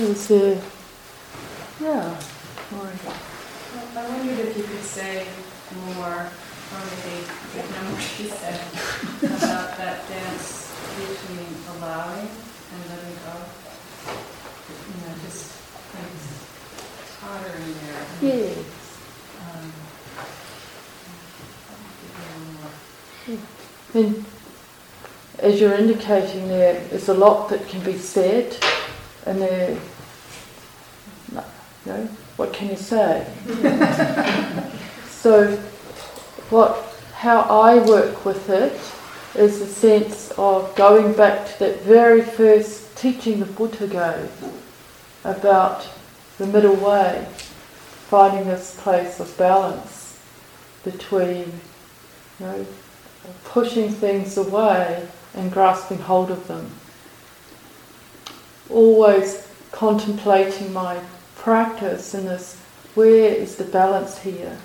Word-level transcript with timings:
is? 0.00 0.30
Yeah. 1.80 2.20
I 2.72 4.08
wondered 4.08 4.38
if 4.38 4.56
you 4.56 4.62
could 4.64 4.82
say 4.82 5.26
more, 5.96 6.06
or 6.06 6.80
maybe 6.88 7.16
if 7.56 7.66
no 7.74 7.90
more 7.90 8.00
she 8.00 8.24
said, 8.28 8.60
about 9.22 9.76
that 9.76 10.08
dance 10.08 10.72
between 10.96 11.46
allowing 11.76 12.28
and 12.28 12.80
letting 12.88 13.16
go. 13.24 13.34
You 14.88 14.96
know, 15.06 15.14
just 15.24 15.52
things 15.92 16.24
tottering 17.20 17.74
there. 17.84 18.04
Yes. 18.22 18.58
Um, 19.52 19.72
And 23.92 24.24
as 25.40 25.60
you're 25.60 25.74
indicating 25.74 26.48
there, 26.48 26.80
there's 26.88 27.08
a 27.08 27.14
lot 27.14 27.48
that 27.48 27.66
can 27.68 27.82
be 27.82 27.98
said, 27.98 28.56
and 29.26 29.40
no, 31.86 31.96
you 32.00 32.08
what 32.36 32.52
can 32.52 32.70
you 32.70 32.76
say? 32.76 33.26
so, 35.08 35.56
what, 36.48 36.76
how 37.14 37.40
I 37.40 37.84
work 37.84 38.24
with 38.24 38.48
it 38.48 38.72
is 39.38 39.60
a 39.60 39.66
sense 39.66 40.32
of 40.38 40.74
going 40.74 41.12
back 41.12 41.46
to 41.46 41.58
that 41.60 41.82
very 41.82 42.22
first 42.22 42.96
teaching 42.96 43.40
the 43.40 43.46
Buddha 43.46 43.86
gave 43.86 44.52
about 45.24 45.86
the 46.38 46.46
middle 46.46 46.76
way, 46.76 47.26
finding 48.08 48.46
this 48.46 48.80
place 48.80 49.20
of 49.20 49.36
balance 49.36 50.18
between, 50.82 51.44
you 52.38 52.46
know, 52.46 52.66
pushing 53.44 53.90
things 53.90 54.36
away 54.38 55.06
and 55.34 55.52
grasping 55.52 55.98
hold 55.98 56.30
of 56.30 56.48
them. 56.48 56.70
Always 58.70 59.48
contemplating 59.72 60.72
my 60.72 61.00
practice 61.36 62.14
in 62.14 62.26
this 62.26 62.60
where 62.94 63.32
is 63.32 63.56
the 63.56 63.64
balance 63.64 64.18
here? 64.18 64.58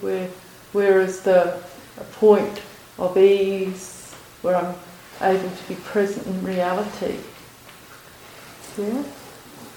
Where, 0.00 0.28
where 0.72 1.00
is 1.00 1.20
the 1.20 1.62
point 2.12 2.62
of 2.98 3.18
ease 3.18 4.14
where 4.42 4.56
I'm 4.56 4.74
able 5.20 5.50
to 5.50 5.68
be 5.68 5.74
present 5.74 6.26
in 6.26 6.44
reality? 6.44 7.18
Yeah? 8.78 9.02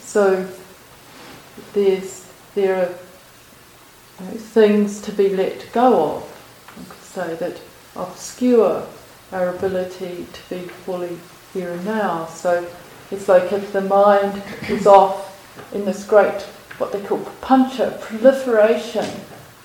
So 0.01 0.47
there's, 1.73 2.31
there 2.53 2.75
are 2.75 2.89
you 4.19 4.31
know, 4.31 4.37
things 4.37 5.01
to 5.01 5.11
be 5.11 5.29
let 5.35 5.71
go 5.73 6.17
of. 6.17 6.75
I 6.79 6.93
could 6.93 7.03
say 7.03 7.35
that 7.35 7.59
obscure 7.95 8.85
our 9.31 9.49
ability 9.49 10.27
to 10.31 10.49
be 10.49 10.61
fully 10.67 11.17
here 11.53 11.71
and 11.71 11.85
now. 11.85 12.27
So 12.27 12.67
it's 13.11 13.27
like 13.27 13.51
if 13.51 13.73
the 13.73 13.81
mind 13.81 14.41
is 14.69 14.85
off 14.85 15.25
in 15.73 15.85
this 15.85 16.05
great, 16.05 16.41
what 16.77 16.91
they 16.91 17.01
call 17.01 17.19
papañca, 17.19 17.99
proliferation 17.99 19.09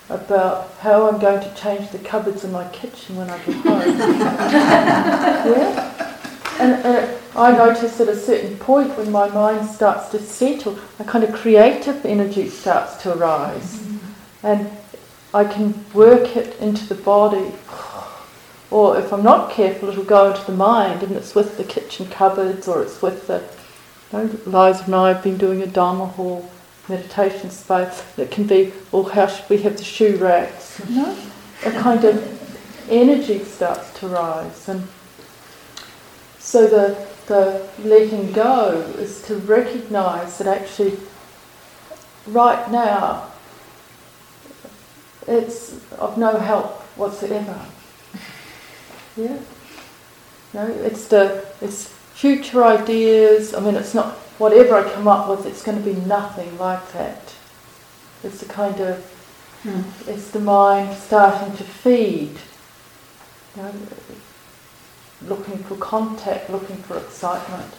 about 0.09 0.70
how 0.81 1.09
I'm 1.09 1.19
going 1.19 1.41
to 1.41 1.55
change 1.55 1.91
the 1.91 1.98
cupboards 1.98 2.45
in 2.45 2.53
my 2.53 2.69
kitchen 2.69 3.17
when 3.17 3.31
I 3.31 3.39
get 3.39 3.56
home. 3.56 3.98
yeah? 3.98 5.95
And, 6.61 6.72
and 6.84 7.19
I 7.34 7.53
notice 7.53 8.00
at 8.00 8.09
a 8.09 8.17
certain 8.17 8.56
point 8.59 8.97
when 8.97 9.11
my 9.11 9.28
mind 9.28 9.69
starts 9.69 10.09
to 10.11 10.19
settle, 10.20 10.78
a 10.98 11.05
kind 11.05 11.25
of 11.25 11.33
creative 11.33 12.05
energy 12.06 12.48
starts 12.48 13.03
to 13.03 13.15
arise. 13.15 13.77
Mm-hmm. 13.77 14.47
And 14.47 14.70
I 15.33 15.45
can 15.45 15.84
work 15.92 16.37
it 16.37 16.59
into 16.61 16.87
the 16.87 16.95
body 16.95 17.53
or 18.75 18.98
if 18.98 19.12
I'm 19.12 19.22
not 19.22 19.53
careful, 19.53 19.89
it'll 19.89 20.03
go 20.03 20.33
into 20.33 20.44
the 20.47 20.56
mind 20.56 21.05
and 21.05 21.14
it's 21.14 21.33
with 21.33 21.58
the 21.58 21.62
kitchen 21.62 22.09
cupboards 22.09 22.66
or 22.66 22.82
it's 22.82 23.00
with 23.00 23.28
the. 23.28 23.41
You 24.12 24.19
know, 24.19 24.25
Liza 24.47 24.82
and 24.87 24.94
I 24.97 25.12
have 25.12 25.22
been 25.22 25.38
doing 25.38 25.62
a 25.62 25.66
Dharma 25.69 26.06
hall 26.06 26.50
meditation 26.88 27.50
space. 27.50 28.03
It 28.19 28.32
can 28.32 28.49
be, 28.49 28.72
well, 28.91 29.04
how 29.04 29.28
should 29.28 29.49
we 29.49 29.59
have 29.59 29.76
the 29.76 29.84
shoe 29.84 30.16
racks? 30.16 30.82
You? 30.88 31.06
A 31.65 31.71
kind 31.71 32.04
of 32.04 32.91
energy 32.91 33.44
starts 33.44 33.97
to 34.00 34.09
rise. 34.09 34.69
And 34.69 34.88
so 36.41 36.66
the, 36.66 37.06
the 37.26 37.69
letting 37.78 38.32
go 38.32 38.72
is 38.99 39.22
to 39.26 39.37
recognize 39.37 40.38
that 40.38 40.49
actually, 40.49 40.99
right 42.26 42.69
now, 42.72 43.31
it's 45.28 45.81
of 45.93 46.19
no 46.19 46.38
help 46.38 46.82
whatsoever. 46.97 47.66
Yeah. 49.16 49.38
No, 50.52 50.66
it's 50.66 51.08
the 51.08 51.44
it's 51.60 51.88
future 52.14 52.64
ideas. 52.64 53.54
I 53.54 53.60
mean, 53.60 53.75
it's 53.75 53.94
not 53.94 54.14
whatever 54.38 54.76
I 54.76 54.91
come 54.92 55.08
up 55.08 55.28
with. 55.28 55.47
It's 55.47 55.62
going 55.62 55.82
to 55.82 55.84
be 55.84 55.98
nothing 56.06 56.58
like 56.58 56.92
that. 56.92 57.34
It's 58.22 58.41
the 58.41 58.47
kind 58.47 58.80
of 58.80 59.04
hmm. 59.62 59.82
it's 60.08 60.30
the 60.30 60.41
mind 60.41 60.97
starting 60.97 61.56
to 61.56 61.64
feed. 61.64 62.38
You 63.56 63.62
know, 63.62 63.72
looking 65.22 65.58
for 65.58 65.76
contact, 65.76 66.50
looking 66.50 66.76
for 66.76 66.98
excitement, 66.98 67.72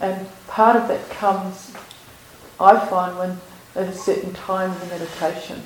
and 0.00 0.26
part 0.48 0.76
of 0.76 0.88
that 0.88 1.08
comes, 1.10 1.72
I 2.58 2.78
find, 2.86 3.18
when 3.18 3.38
at 3.76 3.88
a 3.88 3.96
certain 3.96 4.32
time 4.32 4.72
in 4.72 4.78
the 4.80 4.86
meditation, 4.86 5.62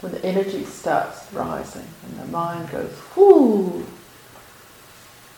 when 0.00 0.12
the 0.12 0.24
energy 0.24 0.64
starts 0.64 1.32
rising 1.32 1.86
and 2.04 2.18
the 2.18 2.26
mind 2.26 2.70
goes, 2.70 2.90
whoo, 3.14 3.86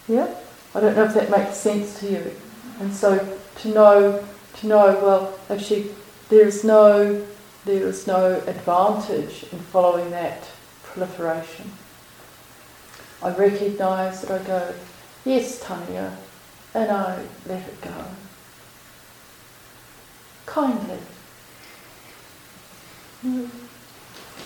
yeah? 0.08 0.34
I 0.74 0.80
don't 0.80 0.96
know 0.96 1.04
if 1.04 1.14
that 1.14 1.30
makes 1.30 1.56
sense 1.56 2.00
to 2.00 2.10
you. 2.10 2.32
And 2.80 2.92
so 2.92 3.38
to 3.56 3.68
know, 3.68 4.24
to 4.56 4.66
know, 4.66 4.98
well, 5.02 5.38
actually, 5.50 5.90
there 6.28 6.46
is 6.46 6.64
no, 6.64 7.26
there 7.64 7.86
is 7.86 8.06
no 8.06 8.42
advantage 8.46 9.44
in 9.52 9.58
following 9.58 10.10
that 10.10 10.48
proliferation. 10.82 11.70
I 13.22 13.34
recognise 13.34 14.22
that 14.22 14.40
I 14.40 14.44
go, 14.44 14.74
yes, 15.24 15.62
Thaniya, 15.62 16.16
and 16.74 16.90
I 16.90 17.24
let 17.46 17.69
it 17.69 17.80
go. 17.80 18.04
Kindly. 20.46 20.98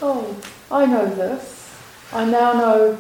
Oh, 0.02 0.36
I 0.70 0.84
know 0.84 1.06
this. 1.06 1.74
I 2.12 2.24
now 2.26 2.52
know 2.52 2.98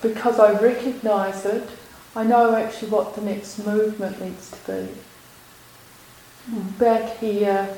because 0.00 0.38
I 0.38 0.52
recognise 0.60 1.44
it 1.44 1.68
I 2.16 2.24
know 2.24 2.54
actually 2.54 2.88
what 2.88 3.14
the 3.14 3.20
next 3.20 3.58
movement 3.58 4.22
needs 4.22 4.50
to 4.50 4.56
be. 4.72 4.88
Mm. 6.50 6.78
Back 6.78 7.18
here, 7.18 7.68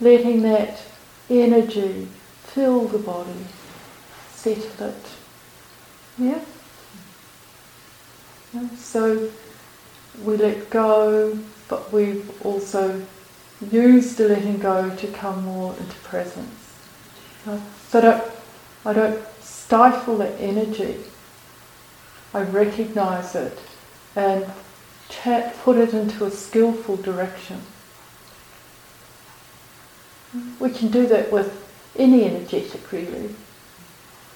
letting 0.00 0.42
that 0.42 0.80
energy 1.28 2.06
fill 2.44 2.86
the 2.86 2.98
body, 2.98 3.46
settle 4.30 4.86
it. 4.86 5.04
Yeah? 6.16 6.40
yeah? 8.54 8.68
So 8.76 9.30
we 10.22 10.36
let 10.36 10.70
go, 10.70 11.36
but 11.66 11.92
we've 11.92 12.46
also 12.46 13.04
used 13.72 14.16
the 14.16 14.28
letting 14.28 14.58
go 14.58 14.94
to 14.94 15.06
come 15.08 15.44
more 15.44 15.74
into 15.76 15.96
presence. 16.04 16.78
So 17.44 17.98
I 17.98 18.00
don't, 18.00 18.24
I 18.84 18.92
don't 18.92 19.26
stifle 19.40 20.18
that 20.18 20.40
energy. 20.40 20.98
I 22.32 22.42
recognize 22.42 23.34
it 23.34 23.58
and 24.18 24.44
put 25.62 25.76
it 25.76 25.94
into 25.94 26.24
a 26.24 26.30
skillful 26.30 26.96
direction. 26.96 27.60
We 30.58 30.70
can 30.70 30.88
do 30.88 31.06
that 31.06 31.30
with 31.32 31.66
any 31.96 32.24
energetic, 32.24 32.90
really. 32.90 33.34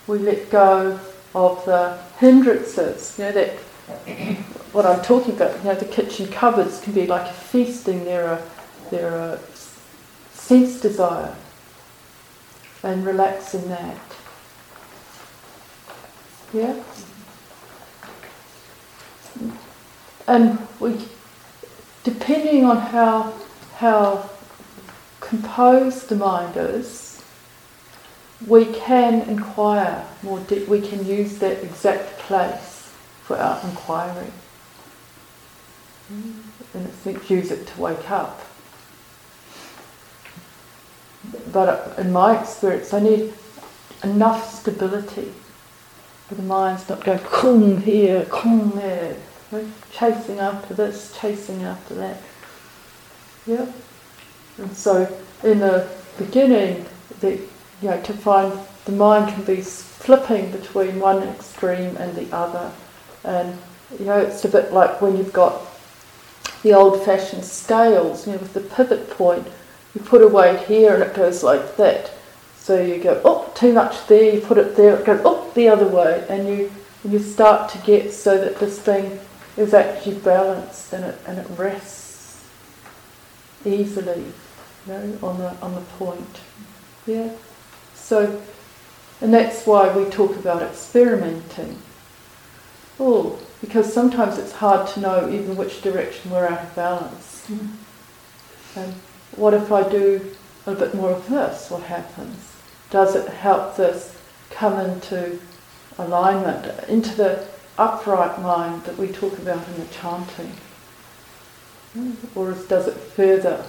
We 0.07 0.19
let 0.19 0.51
go 0.51 1.01
of 1.35 1.65
the 1.65 1.99
hindrances, 2.19 3.19
you 3.19 3.25
know, 3.25 3.33
that 3.33 3.51
what 4.73 4.87
I'm 4.87 5.03
talking 5.03 5.35
about, 5.35 5.59
you 5.59 5.65
know, 5.65 5.75
the 5.75 5.85
kitchen 5.85 6.29
cupboards 6.29 6.81
can 6.81 6.93
be 6.93 7.07
like 7.07 7.29
a 7.29 7.35
feasting, 7.35 8.05
they're 8.05 8.27
a, 8.27 8.43
they're 8.91 9.17
a 9.17 9.41
sense 10.33 10.81
desire, 10.81 11.35
and 12.85 13.05
relax 13.05 13.55
in 13.55 13.69
that. 13.69 13.99
Yeah? 16.55 16.81
And 20.27 20.59
we, 20.81 21.09
depending 22.05 22.65
on 22.65 22.77
how 22.77 23.33
how 23.77 24.31
composed 25.21 26.09
the 26.09 26.17
mind 26.17 26.57
is, 26.57 27.23
we 28.47 28.67
can 28.67 29.23
inquire 29.29 30.07
more. 30.23 30.41
Deep, 30.41 30.69
we 30.69 30.81
can 30.81 31.05
use 31.07 31.39
that 31.39 31.63
exact 31.63 32.19
place 32.19 32.93
for 33.25 33.37
our 33.37 33.61
inquiry, 33.69 34.33
mm. 36.13 36.35
and 36.75 36.87
it's 36.87 37.31
use 37.31 37.51
it 37.51 37.67
to 37.67 37.81
wake 37.81 38.11
up. 38.11 38.41
But 41.53 41.69
uh, 41.69 42.01
in 42.01 42.13
my 42.13 42.41
experience, 42.41 42.93
I 42.93 43.01
need 43.01 43.33
enough 44.03 44.53
stability 44.61 45.33
for 46.29 46.35
the 46.35 46.43
mind's 46.43 46.89
not 46.89 47.05
going 47.05 47.19
kung 47.21 47.81
here, 47.83 48.25
kung 48.31 48.71
there 48.71 49.17
chasing 49.91 50.39
after 50.39 50.75
this, 50.75 51.17
chasing 51.21 51.63
after 51.63 51.95
that. 51.95 52.19
Yeah. 53.47 53.67
And 54.59 54.77
so 54.77 55.13
in 55.43 55.59
the 55.61 55.89
beginning, 56.19 56.87
the, 57.21 57.37
you 57.81 57.89
know, 57.89 58.01
to 58.03 58.13
find 58.13 58.53
the 58.85 58.93
mind 58.93 59.33
can 59.33 59.45
be 59.45 59.63
flipping 59.63 60.51
between 60.51 60.99
one 60.99 61.23
extreme 61.23 61.97
and 61.97 62.15
the 62.15 62.35
other. 62.35 62.73
And, 63.25 63.57
you 63.99 64.07
know, 64.07 64.19
it's 64.19 64.45
a 64.45 64.49
bit 64.49 64.73
like 64.73 65.01
when 65.01 65.17
you've 65.17 65.33
got 65.33 65.63
the 66.63 66.75
old-fashioned 66.75 67.45
scales, 67.45 68.27
you 68.27 68.33
know, 68.33 68.39
with 68.39 68.55
the 68.55 68.61
pivot 68.61 69.11
point, 69.11 69.47
you 69.95 70.01
put 70.01 70.23
a 70.23 70.29
weight 70.29 70.61
here 70.67 70.95
and 70.95 71.03
it 71.03 71.15
goes 71.15 71.43
like 71.43 71.77
that. 71.77 72.11
So 72.57 72.81
you 72.81 73.03
go, 73.03 73.21
oh, 73.25 73.53
too 73.55 73.73
much 73.73 74.07
there, 74.07 74.35
you 74.35 74.41
put 74.41 74.59
it 74.59 74.77
there, 74.77 74.97
it 74.97 75.05
goes, 75.05 75.21
oh, 75.25 75.51
the 75.55 75.69
other 75.69 75.87
way. 75.87 76.25
And 76.29 76.49
you, 76.49 76.73
you 77.05 77.19
start 77.19 77.71
to 77.73 77.79
get 77.79 78.13
so 78.13 78.39
that 78.39 78.59
this 78.59 78.79
thing 78.79 79.19
is 79.57 79.75
actually 79.75 80.17
balanced 80.17 80.93
and 80.93 81.05
it, 81.05 81.19
and 81.27 81.39
it 81.39 81.47
rests 81.59 82.45
easily, 83.65 84.25
you 84.87 84.93
know, 84.93 85.19
on 85.23 85.39
the, 85.39 85.55
on 85.61 85.75
the 85.75 85.81
point. 85.99 86.41
Yeah? 87.07 87.31
So, 87.95 88.43
and 89.21 89.33
that's 89.33 89.67
why 89.67 89.97
we 89.97 90.09
talk 90.11 90.37
about 90.37 90.63
experimenting. 90.63 91.79
Oh, 92.99 93.39
because 93.61 93.93
sometimes 93.93 94.39
it's 94.39 94.53
hard 94.53 94.89
to 94.89 95.01
know 95.01 95.31
even 95.31 95.57
which 95.57 95.83
direction 95.83 96.31
we're 96.31 96.47
out 96.47 96.63
of 96.63 96.75
balance. 96.75 97.47
Mm. 97.49 97.69
And 98.77 98.93
what 99.37 99.55
if 99.55 99.71
I 99.71 99.89
do 99.89 100.35
a 100.67 100.75
bit 100.75 100.95
more 100.95 101.11
of 101.11 101.29
this? 101.29 101.71
What 101.71 101.85
happens? 101.85 102.53
Does 102.91 103.15
it 103.15 103.29
help 103.29 103.77
this 103.77 104.17
come 104.51 104.79
into 104.79 105.39
alignment, 105.99 106.89
into 106.89 107.15
the 107.15 107.47
upright 107.79 108.41
mind 108.41 108.85
that 108.85 108.97
we 108.97 109.09
talk 109.09 109.39
about 109.39 109.67
in 109.69 109.75
the 109.81 109.87
chanting? 109.87 110.53
Or 112.35 112.53
does 112.53 112.89
it 112.89 112.97
further, 112.97 113.65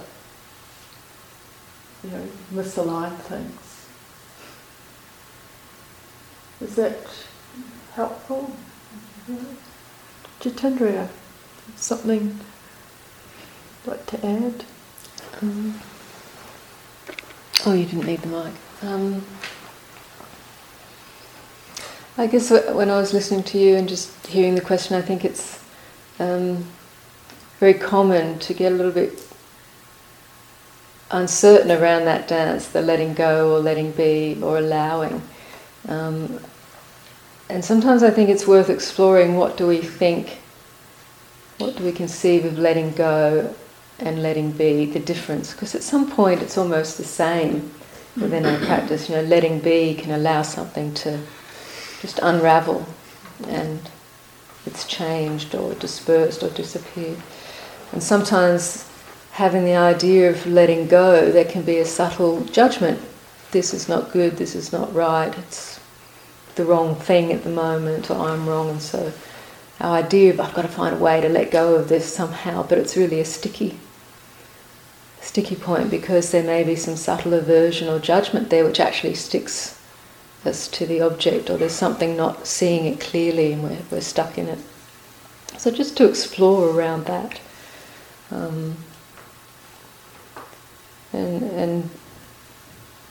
you 2.04 2.10
know, 2.12 2.28
misalign 2.54 3.16
things? 3.18 3.88
Is 6.62 6.76
that 6.76 6.98
helpful? 7.94 8.56
Jitindriya, 10.40 11.10
something 11.76 12.40
like 13.86 14.06
to 14.08 14.26
add? 14.26 14.66
Um, 15.42 15.80
oh, 17.66 17.74
you 17.74 17.86
didn't 17.86 18.06
need 18.06 18.22
the 18.22 18.28
mic. 18.28 18.54
Um, 18.82 19.26
I 22.16 22.28
guess 22.28 22.52
when 22.52 22.92
I 22.92 22.98
was 22.98 23.12
listening 23.12 23.42
to 23.46 23.58
you 23.58 23.76
and 23.76 23.90
just 23.90 24.28
hearing 24.28 24.54
the 24.54 24.62
question, 24.62 24.96
I 24.96 25.02
think 25.02 25.26
it's 25.26 25.64
um, 26.20 26.64
very 27.60 27.74
common 27.74 28.38
to 28.40 28.54
get 28.54 28.72
a 28.72 28.76
little 28.76 28.92
bit 28.92 29.20
uncertain 31.10 31.72
around 31.72 32.06
that 32.06 32.28
dance, 32.28 32.68
the 32.68 32.84
letting 32.84 33.16
go 33.16 33.56
or 33.56 33.60
letting 33.60 33.92
be 33.94 34.38
or 34.44 34.60
allowing. 34.60 35.24
Um, 35.88 36.40
and 37.50 37.66
sometimes 37.66 38.04
I 38.04 38.12
think 38.12 38.30
it's 38.30 38.46
worth 38.46 38.70
exploring 38.70 39.36
what 39.36 39.58
do 39.58 39.66
we 39.66 39.80
think, 39.80 40.38
what 41.58 41.76
do 41.76 41.84
we 41.84 41.92
conceive 41.92 42.46
of 42.46 42.60
letting 42.60 42.92
go 42.92 43.56
and 43.98 44.22
letting 44.22 44.52
be, 44.52 44.86
the 44.86 45.00
difference. 45.00 45.52
Because 45.52 45.74
at 45.74 45.82
some 45.82 46.12
point 46.12 46.44
it's 46.44 46.60
almost 46.60 46.98
the 46.98 47.04
same 47.04 47.72
within 48.22 48.46
our 48.46 48.58
practice. 48.68 49.10
You 49.10 49.16
know, 49.16 49.24
letting 49.24 49.60
be 49.60 49.96
can 49.96 50.12
allow 50.12 50.44
something 50.44 50.94
to 50.96 51.20
just 52.04 52.20
unravel 52.22 52.86
and 53.48 53.80
it's 54.66 54.86
changed 54.86 55.56
or 55.56 55.74
dispersed 55.76 56.44
or 56.44 56.50
disappeared. 56.50 57.18
And 57.94 58.04
sometimes 58.04 58.90
having 59.32 59.64
the 59.64 59.78
idea 59.78 60.30
of 60.30 60.46
letting 60.46 60.90
go, 60.90 61.32
there 61.32 61.46
can 61.46 61.62
be 61.62 61.78
a 61.78 61.86
subtle 61.86 62.42
judgment. 62.42 63.00
This 63.52 63.74
is 63.74 63.88
not 63.88 64.12
good, 64.12 64.36
this 64.36 64.54
is 64.54 64.74
not 64.74 64.94
right, 64.94 65.34
it's 65.38 65.80
the 66.56 66.66
wrong 66.66 66.94
thing 66.94 67.32
at 67.32 67.46
the 67.46 67.50
moment, 67.50 68.12
or 68.12 68.18
I'm 68.18 68.50
wrong, 68.50 68.70
and 68.70 68.82
so 68.82 69.14
our 69.80 69.96
idea 69.96 70.34
of 70.34 70.42
I've 70.42 70.54
got 70.54 70.64
to 70.64 70.68
find 70.68 70.96
a 70.96 71.00
way 71.00 71.22
to 71.22 71.30
let 71.30 71.52
go 71.52 71.76
of 71.76 71.88
this 71.88 72.14
somehow, 72.14 72.64
but 72.64 72.78
it's 72.78 72.98
really 72.98 73.22
a 73.22 73.26
sticky 73.26 73.80
sticky 75.22 75.56
point 75.56 75.90
because 75.90 76.32
there 76.32 76.44
may 76.44 76.66
be 76.66 76.76
some 76.76 76.98
subtle 76.98 77.34
aversion 77.34 77.88
or 77.88 77.98
judgment 77.98 78.50
there 78.50 78.66
which 78.66 78.82
actually 78.82 79.16
sticks 79.16 79.80
as 80.46 80.68
to 80.70 80.86
the 80.86 81.02
object, 81.02 81.50
or 81.50 81.58
there's 81.58 81.74
something 81.74 82.18
not 82.18 82.46
seeing 82.46 82.86
it 82.86 83.00
clearly 83.00 83.54
and 83.54 83.64
we're, 83.64 83.78
we're 83.90 84.02
stuck 84.02 84.38
in 84.38 84.48
it. 84.48 84.60
So 85.58 85.72
just 85.72 85.96
to 85.98 86.10
explore 86.10 86.70
around 86.70 87.06
that. 87.06 87.40
Um, 88.32 88.76
and, 91.14 91.44
and 91.44 91.90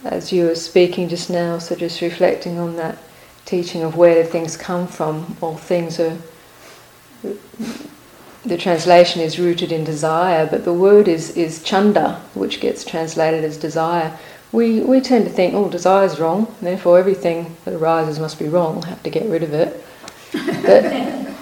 as 0.04 0.32
you 0.32 0.46
were 0.46 0.54
speaking 0.54 1.08
just 1.08 1.30
now, 1.30 1.58
so 1.58 1.74
just 1.74 2.00
reflecting 2.00 2.58
on 2.58 2.76
that 2.76 2.98
teaching 3.44 3.82
of 3.82 3.96
where 3.96 4.24
things 4.24 4.56
come 4.56 4.86
from, 4.86 5.36
all 5.40 5.56
things 5.56 5.98
are. 6.00 6.16
The 8.44 8.58
translation 8.58 9.22
is 9.22 9.38
rooted 9.38 9.70
in 9.70 9.84
desire, 9.84 10.46
but 10.46 10.64
the 10.64 10.72
word 10.72 11.06
is, 11.06 11.36
is 11.36 11.62
chanda, 11.62 12.20
which 12.34 12.60
gets 12.60 12.84
translated 12.84 13.44
as 13.44 13.56
desire 13.56 14.18
we, 14.52 14.80
we 14.80 15.00
tend 15.00 15.24
to 15.24 15.30
think, 15.30 15.54
oh, 15.54 15.68
desire 15.68 16.04
is 16.04 16.20
wrong, 16.20 16.54
therefore 16.60 16.98
everything 16.98 17.56
that 17.64 17.74
arises 17.74 18.18
must 18.18 18.38
be 18.38 18.48
wrong, 18.48 18.74
we'll 18.74 18.82
have 18.82 19.02
to 19.02 19.10
get 19.10 19.28
rid 19.28 19.42
of 19.42 19.54
it. 19.54 19.84
But, 20.32 20.84
and 20.84 21.36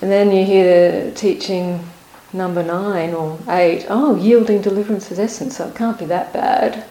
then 0.00 0.32
you 0.32 0.44
hear 0.44 1.04
the 1.04 1.10
teaching 1.12 1.86
number 2.32 2.62
nine 2.62 3.14
or 3.14 3.38
eight, 3.48 3.86
oh, 3.88 4.16
yielding 4.16 4.60
deliverance 4.60 5.10
is 5.12 5.20
essence, 5.20 5.56
so 5.56 5.68
it 5.68 5.76
can't 5.76 5.98
be 5.98 6.04
that 6.06 6.32
bad. 6.32 6.84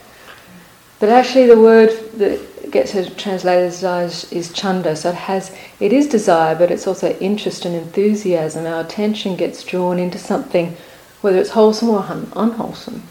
But 1.00 1.10
actually, 1.10 1.48
the 1.48 1.60
word 1.60 1.90
that 2.14 2.72
gets 2.72 2.94
translated 3.16 3.66
as 3.66 3.76
desire 3.76 4.06
is 4.32 4.54
chanda, 4.54 4.96
so 4.96 5.10
it 5.10 5.16
has, 5.16 5.56
it 5.82 5.92
is 5.92 6.08
desire, 6.08 6.56
but 6.56 6.72
it's 6.72 6.88
also 6.88 7.12
interest 7.20 7.66
and 7.66 7.76
enthusiasm. 7.76 8.66
Our 8.66 8.82
attention 8.82 9.36
gets 9.36 9.64
drawn 9.64 10.00
into 10.00 10.18
something, 10.18 10.78
whether 11.20 11.38
it's 11.38 11.50
wholesome 11.50 11.90
or 11.90 12.00
un- 12.00 12.32
unwholesome, 12.36 13.04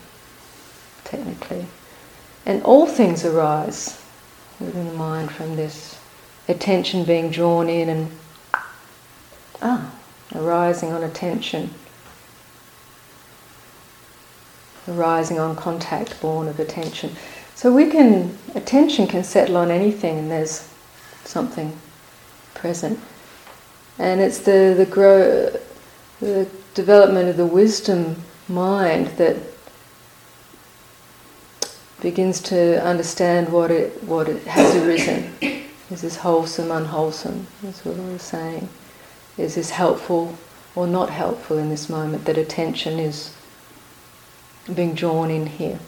technically. 1.04 1.66
And 2.46 2.62
all 2.62 2.86
things 2.86 3.24
arise 3.24 4.00
within 4.60 4.86
the 4.86 4.94
mind 4.94 5.30
from 5.30 5.56
this 5.56 5.98
attention 6.48 7.04
being 7.04 7.30
drawn 7.30 7.68
in 7.68 7.88
and 7.88 8.10
ah, 9.62 9.94
arising 10.34 10.92
on 10.92 11.02
attention, 11.02 11.70
arising 14.86 15.38
on 15.38 15.56
contact 15.56 16.20
born 16.20 16.48
of 16.48 16.60
attention. 16.60 17.16
So 17.54 17.72
we 17.72 17.88
can, 17.90 18.36
attention 18.54 19.06
can 19.06 19.24
settle 19.24 19.56
on 19.56 19.70
anything 19.70 20.18
and 20.18 20.30
there's 20.30 20.68
something 21.24 21.78
present. 22.54 22.98
And 23.98 24.20
it's 24.20 24.40
the, 24.40 24.74
the, 24.76 24.86
grow, 24.86 25.50
the 26.20 26.48
development 26.74 27.28
of 27.28 27.36
the 27.36 27.46
wisdom 27.46 28.16
mind 28.48 29.06
that 29.16 29.36
begins 32.04 32.38
to 32.38 32.84
understand 32.84 33.50
what 33.50 33.70
it 33.70 34.04
what 34.04 34.28
it 34.28 34.46
has 34.46 34.76
arisen. 34.76 35.32
Is 35.90 36.02
this 36.02 36.16
wholesome, 36.16 36.70
unwholesome? 36.70 37.46
That's 37.62 37.82
what 37.84 37.98
I 37.98 38.12
was 38.12 38.22
saying. 38.22 38.68
Is 39.38 39.54
this 39.54 39.70
helpful 39.70 40.38
or 40.74 40.86
not 40.86 41.08
helpful 41.08 41.56
in 41.56 41.70
this 41.70 41.88
moment? 41.88 42.26
That 42.26 42.36
attention 42.36 42.98
is 42.98 43.34
being 44.72 44.94
drawn 44.94 45.30
in 45.30 45.46
here. 45.46 45.80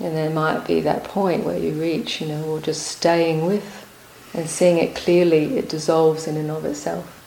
And 0.00 0.16
there 0.16 0.30
might 0.30 0.66
be 0.66 0.80
that 0.80 1.04
point 1.04 1.44
where 1.44 1.58
you 1.58 1.72
reach, 1.72 2.20
you 2.20 2.26
know, 2.26 2.44
or 2.44 2.60
just 2.60 2.86
staying 2.86 3.46
with 3.46 3.86
and 4.34 4.48
seeing 4.48 4.78
it 4.78 4.96
clearly, 4.96 5.58
it 5.58 5.68
dissolves 5.68 6.26
in 6.26 6.36
and 6.36 6.50
of 6.50 6.64
itself. 6.64 7.17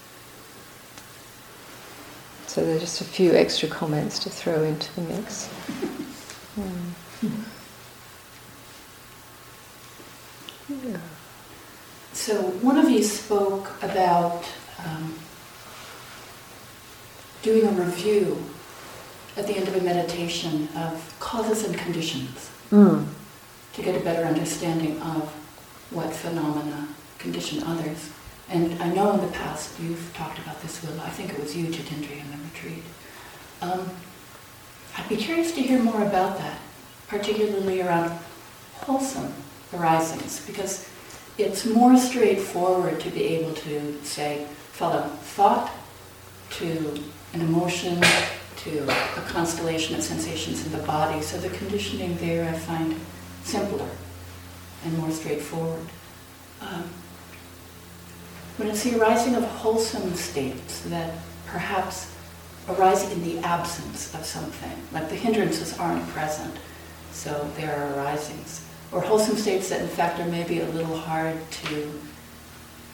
So 2.51 2.65
there's 2.65 2.81
just 2.81 2.99
a 2.99 3.05
few 3.05 3.33
extra 3.33 3.69
comments 3.69 4.19
to 4.19 4.29
throw 4.29 4.61
into 4.63 4.93
the 4.95 5.03
mix. 5.03 5.47
Mm. 6.59 7.31
Yeah. 10.85 10.97
So 12.11 12.41
one 12.59 12.77
of 12.77 12.89
you 12.89 13.03
spoke 13.03 13.71
about 13.81 14.43
um, 14.85 15.17
doing 17.41 17.65
a 17.65 17.71
review 17.71 18.43
at 19.37 19.47
the 19.47 19.55
end 19.55 19.69
of 19.69 19.77
a 19.77 19.81
meditation 19.81 20.67
of 20.75 21.15
causes 21.21 21.63
and 21.63 21.77
conditions 21.77 22.51
mm. 22.69 23.07
to 23.71 23.81
get 23.81 23.95
a 23.95 24.03
better 24.03 24.27
understanding 24.27 25.01
of 25.01 25.29
what 25.91 26.13
phenomena 26.13 26.89
condition 27.17 27.63
others. 27.63 28.09
And 28.51 28.83
I 28.83 28.93
know 28.93 29.13
in 29.13 29.21
the 29.21 29.31
past 29.31 29.79
you've 29.79 30.11
talked 30.13 30.37
about 30.39 30.61
this 30.61 30.81
with, 30.81 30.99
I 30.99 31.09
think 31.09 31.31
it 31.31 31.39
was 31.39 31.55
you, 31.55 31.67
Jitendri, 31.67 32.19
in 32.19 32.29
the 32.31 32.37
retreat. 32.51 32.83
Um, 33.61 33.89
I'd 34.97 35.07
be 35.07 35.15
curious 35.15 35.53
to 35.53 35.61
hear 35.61 35.81
more 35.81 36.03
about 36.03 36.37
that, 36.37 36.59
particularly 37.07 37.81
around 37.81 38.11
wholesome 38.81 39.33
arisings, 39.73 40.45
because 40.45 40.89
it's 41.37 41.65
more 41.65 41.95
straightforward 41.95 42.99
to 42.99 43.09
be 43.09 43.23
able 43.23 43.53
to 43.53 43.97
say 44.03 44.45
follow 44.73 45.03
thought 45.03 45.71
to 46.49 47.01
an 47.33 47.39
emotion 47.39 48.01
to 48.57 48.83
a 48.89 49.21
constellation 49.27 49.95
of 49.95 50.03
sensations 50.03 50.65
in 50.65 50.73
the 50.73 50.85
body. 50.85 51.21
So 51.21 51.37
the 51.37 51.49
conditioning 51.49 52.17
there 52.17 52.49
I 52.49 52.53
find 52.57 52.99
simpler 53.43 53.89
and 54.83 54.97
more 54.97 55.11
straightforward. 55.11 55.87
Um, 56.59 56.83
when 58.57 58.69
it's 58.69 58.83
the 58.83 58.99
arising 58.99 59.35
of 59.35 59.43
wholesome 59.43 60.13
states 60.15 60.81
that 60.81 61.13
perhaps 61.45 62.13
arising 62.69 63.11
in 63.11 63.23
the 63.23 63.39
absence 63.39 64.13
of 64.13 64.25
something, 64.25 64.71
like 64.91 65.09
the 65.09 65.15
hindrances 65.15 65.77
aren't 65.77 66.07
present, 66.09 66.55
so 67.11 67.49
there 67.57 67.75
are 67.75 67.95
arisings, 67.95 68.65
or 68.91 69.01
wholesome 69.01 69.35
states 69.35 69.69
that 69.69 69.81
in 69.81 69.87
fact 69.87 70.19
are 70.19 70.27
maybe 70.27 70.59
a 70.59 70.69
little 70.69 70.97
hard 70.97 71.37
to 71.51 71.99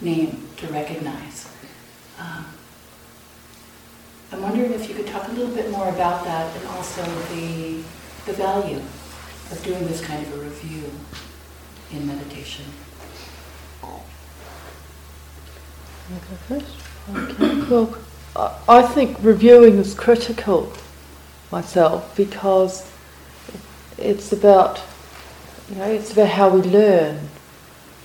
name, 0.01 0.47
to 0.57 0.67
recognize. 0.67 1.49
Um, 2.19 2.45
I'm 4.31 4.41
wondering 4.41 4.73
if 4.73 4.89
you 4.89 4.95
could 4.95 5.07
talk 5.07 5.27
a 5.27 5.31
little 5.31 5.53
bit 5.53 5.71
more 5.71 5.89
about 5.89 6.23
that 6.25 6.55
and 6.55 6.67
also 6.69 7.03
the, 7.33 7.81
the 8.25 8.33
value 8.33 8.81
of 9.51 9.61
doing 9.63 9.85
this 9.87 10.01
kind 10.01 10.25
of 10.25 10.33
a 10.33 10.43
review 10.43 10.91
in 11.91 12.05
meditation. 12.05 12.65
Okay, 16.09 16.63
well, 17.69 17.97
I 18.69 18.81
think 18.81 19.17
reviewing 19.21 19.77
is 19.77 19.93
critical 19.93 20.71
myself 21.51 22.15
because 22.15 22.89
it's 23.97 24.31
about, 24.31 24.81
you 25.69 25.75
know, 25.75 25.85
it's 25.85 26.13
about 26.13 26.29
how 26.29 26.49
we 26.49 26.61
learn. 26.61 27.27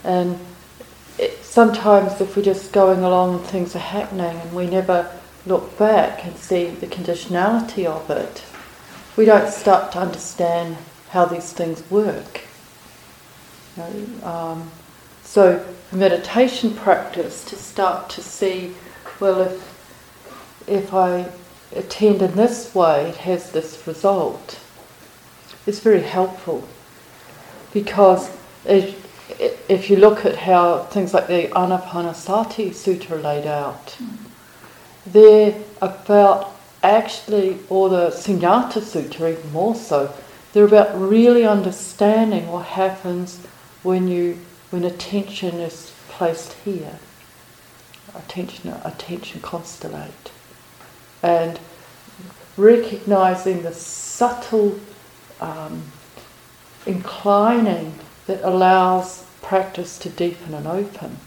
And 0.02 0.38
it, 1.18 1.44
sometimes 1.44 2.20
if 2.20 2.36
we're 2.36 2.42
just 2.42 2.72
going 2.72 3.04
along 3.04 3.38
and 3.38 3.44
things 3.46 3.76
are 3.76 3.80
happening 3.80 4.36
and 4.36 4.52
we 4.52 4.66
never 4.66 5.08
look 5.46 5.78
back 5.78 6.24
and 6.24 6.36
see 6.36 6.70
the 6.70 6.88
conditionality 6.88 7.86
of 7.86 8.10
it, 8.10 8.42
we 9.16 9.26
don't 9.26 9.48
start 9.52 9.92
to 9.92 9.98
understand 9.98 10.76
how 11.10 11.24
these 11.26 11.52
things 11.52 11.88
work. 11.88 12.40
You 13.76 13.82
know, 13.82 14.28
um, 14.28 14.70
so 15.22 15.64
meditation 15.92 16.74
practice 16.74 17.44
to 17.44 17.56
start 17.56 18.08
to 18.10 18.22
see, 18.22 18.74
well, 19.20 19.40
if 19.42 19.72
if 20.66 20.94
I 20.94 21.30
attend 21.74 22.22
in 22.22 22.34
this 22.36 22.74
way, 22.74 23.08
it 23.08 23.16
has 23.16 23.52
this 23.52 23.86
result. 23.86 24.60
It's 25.66 25.80
very 25.80 26.02
helpful 26.02 26.66
because 27.72 28.30
if, 28.64 28.98
if 29.68 29.88
you 29.88 29.96
look 29.96 30.24
at 30.24 30.36
how 30.36 30.84
things 30.84 31.14
like 31.14 31.26
the 31.26 31.48
Anapanasati 31.48 32.70
Sutta 32.70 33.22
laid 33.22 33.46
out, 33.46 33.96
they're 35.06 35.54
about 35.80 36.54
actually, 36.82 37.58
or 37.68 37.88
the 37.88 38.10
Sunyata 38.10 38.80
Sutta 38.80 39.32
even 39.32 39.52
more 39.52 39.74
so, 39.74 40.12
they're 40.52 40.64
about 40.64 40.98
really 41.00 41.46
understanding 41.46 42.48
what 42.48 42.66
happens 42.66 43.38
when 43.82 44.08
you 44.08 44.38
when 44.72 44.84
attention 44.84 45.60
is 45.60 45.92
placed 46.08 46.54
here. 46.64 46.98
Attention 48.14 48.70
attention 48.84 49.40
constellate. 49.40 50.30
And 51.22 51.60
recognizing 52.56 53.62
the 53.62 53.74
subtle 53.74 54.80
um, 55.40 55.82
inclining 56.86 57.94
that 58.26 58.42
allows 58.42 59.26
practice 59.42 59.98
to 59.98 60.08
deepen 60.08 60.54
and 60.54 60.66
open. 60.66 61.18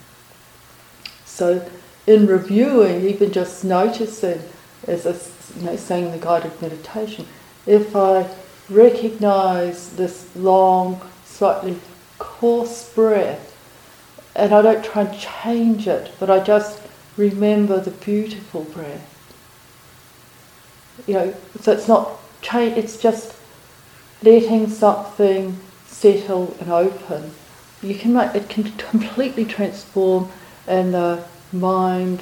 So 1.26 1.70
in 2.08 2.26
reviewing, 2.26 3.06
even 3.08 3.32
just 3.32 3.64
noticing, 3.64 4.42
as 4.88 5.06
a, 5.06 5.60
you 5.60 5.66
know, 5.66 5.76
saying 5.76 6.12
the 6.12 6.18
guided 6.18 6.60
meditation, 6.62 7.28
if 7.68 7.96
I 7.96 8.28
recognize 8.70 9.96
this 9.96 10.36
long, 10.36 11.02
slightly 11.26 11.78
coarse 12.26 12.94
breath, 12.94 13.56
and 14.36 14.54
I 14.54 14.62
don't 14.62 14.84
try 14.84 15.04
and 15.04 15.20
change 15.20 15.88
it, 15.88 16.12
but 16.20 16.30
I 16.30 16.40
just 16.40 16.82
remember 17.18 17.80
the 17.80 17.92
beautiful 17.92 18.64
breath. 18.64 19.12
You 21.08 21.14
know, 21.14 21.36
so 21.62 21.72
it's 21.72 21.88
not 21.88 22.20
change, 22.42 22.78
it's 22.78 22.98
just 22.98 23.36
letting 24.22 24.68
something 24.70 25.58
settle 25.86 26.56
and 26.60 26.72
open. 26.72 27.32
You 27.82 27.96
can 27.96 28.14
make 28.14 28.36
it 28.36 28.50
can 28.50 28.72
completely 28.72 29.46
transform, 29.46 30.30
and 30.68 30.94
the 30.94 31.24
mind, 31.52 32.22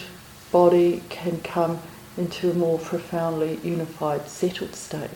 body 0.52 1.02
can 1.10 1.40
come 1.42 1.80
into 2.18 2.52
a 2.52 2.54
more 2.54 2.78
profoundly 2.78 3.60
unified, 3.64 4.28
settled 4.28 4.76
state. 4.76 5.10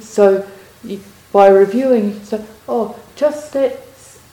So, 0.00 0.46
you, 0.82 1.00
by 1.34 1.48
reviewing, 1.48 2.24
say, 2.24 2.40
"Oh, 2.68 2.94
just 3.16 3.52
that 3.54 3.80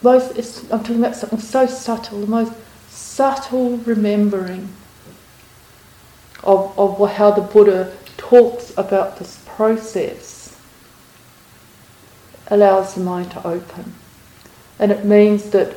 most." 0.03 0.37
I'm 0.71 0.81
talking 0.83 1.03
about 1.03 1.15
something 1.15 1.39
so 1.39 1.65
subtle, 1.65 2.21
the 2.21 2.27
most 2.27 2.53
subtle 2.89 3.77
remembering 3.77 4.69
of 6.43 6.77
of 6.77 7.11
how 7.13 7.31
the 7.31 7.41
Buddha 7.41 7.91
talks 8.17 8.71
about 8.77 9.17
this 9.17 9.39
process 9.47 10.55
allows 12.49 12.93
the 12.93 13.01
mind 13.01 13.31
to 13.31 13.47
open, 13.47 13.95
and 14.77 14.91
it 14.91 15.03
means 15.03 15.49
that 15.49 15.75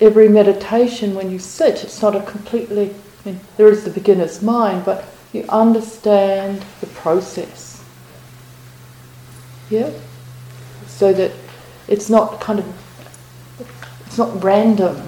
every 0.00 0.28
meditation, 0.28 1.14
when 1.14 1.30
you 1.30 1.38
sit, 1.38 1.84
it's 1.84 2.00
not 2.00 2.16
a 2.16 2.22
completely, 2.22 2.94
I 3.24 3.28
mean, 3.28 3.40
there 3.58 3.68
is 3.68 3.84
the 3.84 3.90
beginner's 3.90 4.40
mind, 4.40 4.86
but 4.86 5.04
you 5.34 5.44
understand 5.50 6.64
the 6.80 6.86
process. 6.86 7.82
Yeah? 9.68 9.90
So 10.98 11.12
that 11.12 11.30
it's 11.86 12.10
not 12.10 12.40
kind 12.40 12.58
of, 12.58 12.66
it's 14.04 14.18
not 14.18 14.42
random. 14.42 15.00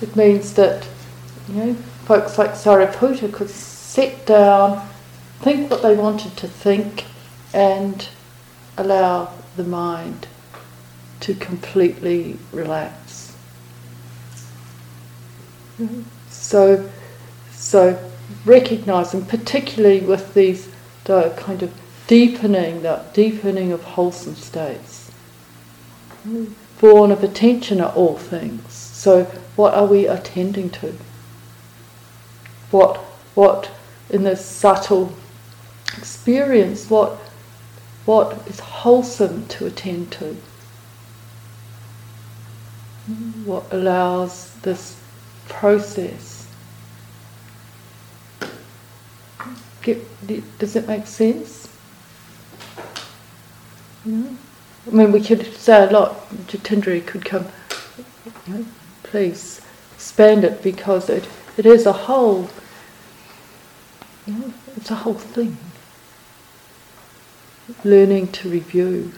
It 0.00 0.16
means 0.16 0.54
that, 0.54 0.88
you 1.48 1.54
know, 1.54 1.74
folks 2.06 2.38
like 2.38 2.52
Sariputta 2.52 3.30
could 3.30 3.50
sit 3.50 4.24
down, 4.24 4.88
think 5.40 5.70
what 5.70 5.82
they 5.82 5.94
wanted 5.94 6.34
to 6.38 6.48
think, 6.48 7.04
and 7.52 8.08
allow 8.78 9.34
the 9.56 9.64
mind 9.64 10.26
to 11.20 11.34
completely 11.34 12.38
relax. 12.50 13.36
So, 16.30 16.88
so 17.50 18.10
recognizing, 18.46 19.26
particularly 19.26 20.00
with 20.00 20.32
these 20.32 20.70
the 21.04 21.34
kind 21.36 21.62
of 21.62 21.72
deepening, 22.08 22.82
that 22.82 23.14
deepening 23.14 23.70
of 23.70 23.84
wholesome 23.84 24.34
states. 24.34 25.12
Born 26.80 27.12
of 27.12 27.22
attention 27.22 27.80
are 27.80 27.92
all 27.92 28.18
things. 28.18 28.72
So, 28.72 29.24
what 29.54 29.74
are 29.74 29.86
we 29.86 30.08
attending 30.08 30.70
to? 30.70 30.94
What, 32.72 32.96
what 33.34 33.70
in 34.10 34.24
this 34.24 34.44
subtle 34.44 35.14
experience, 35.96 36.90
what, 36.90 37.12
what 38.04 38.46
is 38.48 38.58
wholesome 38.58 39.46
to 39.48 39.66
attend 39.66 40.10
to? 40.12 40.36
What 43.44 43.72
allows 43.72 44.54
this 44.62 45.00
process. 45.48 46.46
Get, 49.82 50.58
does 50.58 50.76
it 50.76 50.86
make 50.86 51.06
sense? 51.06 51.67
I 54.08 54.90
mean, 54.90 55.12
we 55.12 55.20
could 55.20 55.44
say 55.54 55.86
a 55.86 55.90
lot. 55.90 56.30
Jitendri 56.46 57.04
could 57.04 57.24
come. 57.24 57.46
Please 59.02 59.60
expand 59.94 60.44
it 60.44 60.62
because 60.62 61.10
it, 61.10 61.28
it 61.58 61.66
is 61.66 61.84
a 61.84 61.92
whole. 61.92 62.48
It's 64.76 64.90
a 64.90 64.94
whole 64.94 65.14
thing. 65.14 65.58
Learning 67.84 68.28
to 68.28 68.48
review, 68.48 69.12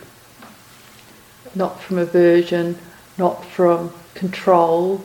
not 1.54 1.80
from 1.80 1.98
aversion, 1.98 2.76
not 3.16 3.44
from 3.44 3.92
control, 4.14 5.04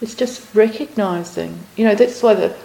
it's 0.00 0.14
just 0.14 0.54
recognizing. 0.54 1.60
You 1.76 1.84
know, 1.84 1.94
that's 1.94 2.22
why 2.22 2.34
the, 2.34 2.56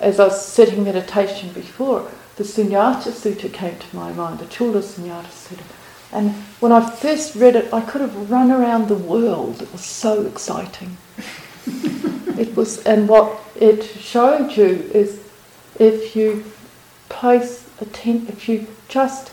as 0.00 0.20
I 0.20 0.24
was 0.24 0.46
sitting 0.46 0.84
meditation 0.84 1.52
before, 1.52 2.10
the 2.36 2.44
Sunyata 2.44 3.10
Sutta 3.10 3.52
came 3.52 3.78
to 3.78 3.96
my 3.96 4.12
mind, 4.12 4.40
the 4.40 4.46
Chula 4.46 4.80
Sunyata 4.80 5.28
Sutta. 5.28 5.77
And 6.12 6.32
when 6.60 6.72
I 6.72 6.88
first 6.88 7.34
read 7.34 7.56
it, 7.56 7.72
I 7.72 7.80
could 7.80 8.00
have 8.00 8.30
run 8.30 8.50
around 8.50 8.88
the 8.88 8.94
world. 8.94 9.60
It 9.62 9.70
was 9.72 9.84
so 9.84 10.26
exciting. 10.26 10.96
it 11.66 12.56
was, 12.56 12.84
and 12.84 13.08
what 13.08 13.38
it 13.56 13.84
showed 13.84 14.56
you 14.56 14.90
is 14.94 15.20
if 15.78 16.16
you 16.16 16.44
place 17.08 17.68
attention, 17.80 18.28
if 18.28 18.48
you 18.48 18.66
just 18.88 19.32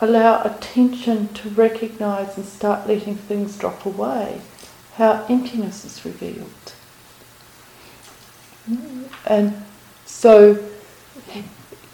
allow 0.00 0.42
attention 0.42 1.28
to 1.34 1.48
recognize 1.50 2.36
and 2.36 2.46
start 2.46 2.86
letting 2.86 3.16
things 3.16 3.58
drop 3.58 3.84
away, 3.84 4.40
how 4.94 5.24
emptiness 5.28 5.84
is 5.84 6.04
revealed. 6.04 6.48
And 9.26 9.64
so 10.06 10.62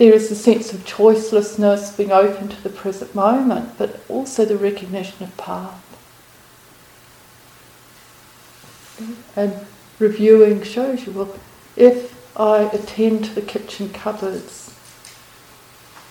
there 0.01 0.15
is 0.15 0.31
a 0.31 0.35
sense 0.35 0.73
of 0.73 0.81
choicelessness, 0.87 1.95
being 1.95 2.11
open 2.11 2.49
to 2.49 2.63
the 2.63 2.71
present 2.71 3.15
moment, 3.15 3.77
but 3.77 4.01
also 4.09 4.47
the 4.47 4.57
recognition 4.57 5.23
of 5.23 5.37
path. 5.37 5.79
And 9.37 9.67
reviewing 9.99 10.63
shows 10.63 11.07
you, 11.07 11.13
well, 11.13 11.39
if 11.77 12.17
I 12.35 12.63
attend 12.73 13.27
to 13.27 13.35
the 13.35 13.43
kitchen 13.43 13.91
cupboards, 13.91 14.75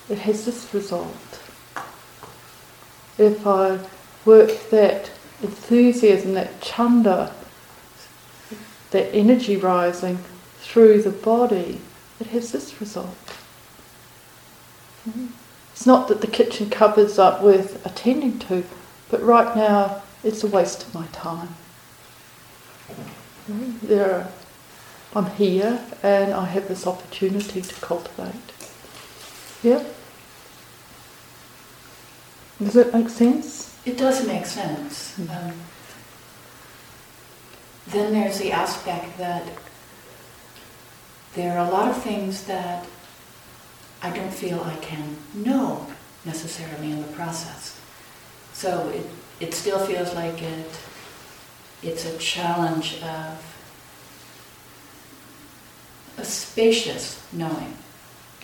it 0.08 0.20
has 0.20 0.46
this 0.46 0.72
result. 0.72 1.42
If 3.18 3.48
I 3.48 3.80
work 4.24 4.70
that 4.70 5.10
enthusiasm, 5.42 6.36
that 6.36 6.62
chanda, 6.62 7.34
that 8.92 9.16
energy 9.16 9.58
rising 9.58 10.20
through 10.60 11.02
the 11.02 11.10
body, 11.10 11.82
it 12.20 12.28
has 12.28 12.52
this 12.52 12.80
result. 12.80 13.39
It's 15.72 15.86
not 15.86 16.08
that 16.10 16.22
the 16.22 16.28
kitchen 16.28 16.70
cupboards 16.70 17.18
aren't 17.18 17.44
worth 17.44 17.86
attending 17.86 18.40
to, 18.40 18.64
but 19.10 19.22
right 19.22 19.56
now 19.56 20.02
it's 20.24 20.44
a 20.44 20.48
waste 20.48 20.84
of 20.84 20.94
my 20.94 21.08
time. 21.08 21.56
There 23.48 24.14
are, 24.14 24.28
I'm 25.16 25.32
here 25.32 25.80
and 26.04 26.34
I 26.34 26.46
have 26.46 26.68
this 26.68 26.86
opportunity 26.86 27.62
to 27.62 27.76
cultivate. 27.76 28.36
Yeah? 29.64 29.84
Does 32.60 32.74
that 32.74 32.94
make 32.94 33.10
sense? 33.10 33.80
It 33.86 33.98
does 33.98 34.28
make 34.28 34.46
sense. 34.46 35.18
Mm. 35.18 35.50
Um, 35.50 35.56
then 37.88 38.14
there's 38.14 38.38
the 38.38 38.52
aspect 38.52 39.18
that 39.18 39.48
there 41.34 41.58
are 41.58 41.68
a 41.68 41.72
lot 41.72 41.88
of 41.88 42.04
things 42.04 42.44
that 42.44 42.86
I 44.02 44.12
don't 44.12 44.34
feel 44.34 44.62
I 44.62 44.76
can 44.78 45.18
know 45.34 45.88
necessarily 46.26 46.92
in 46.92 47.02
the 47.02 47.08
process. 47.10 47.80
So 48.54 48.90
it, 48.90 49.06
it 49.40 49.54
still 49.54 49.80
feels 49.80 50.14
like 50.14 50.42
it 50.42 50.80
it's 51.82 52.06
a 52.06 52.18
challenge 52.18 53.02
of 53.02 53.50
a 56.18 56.26
spacious 56.26 57.24
knowing. 57.32 57.74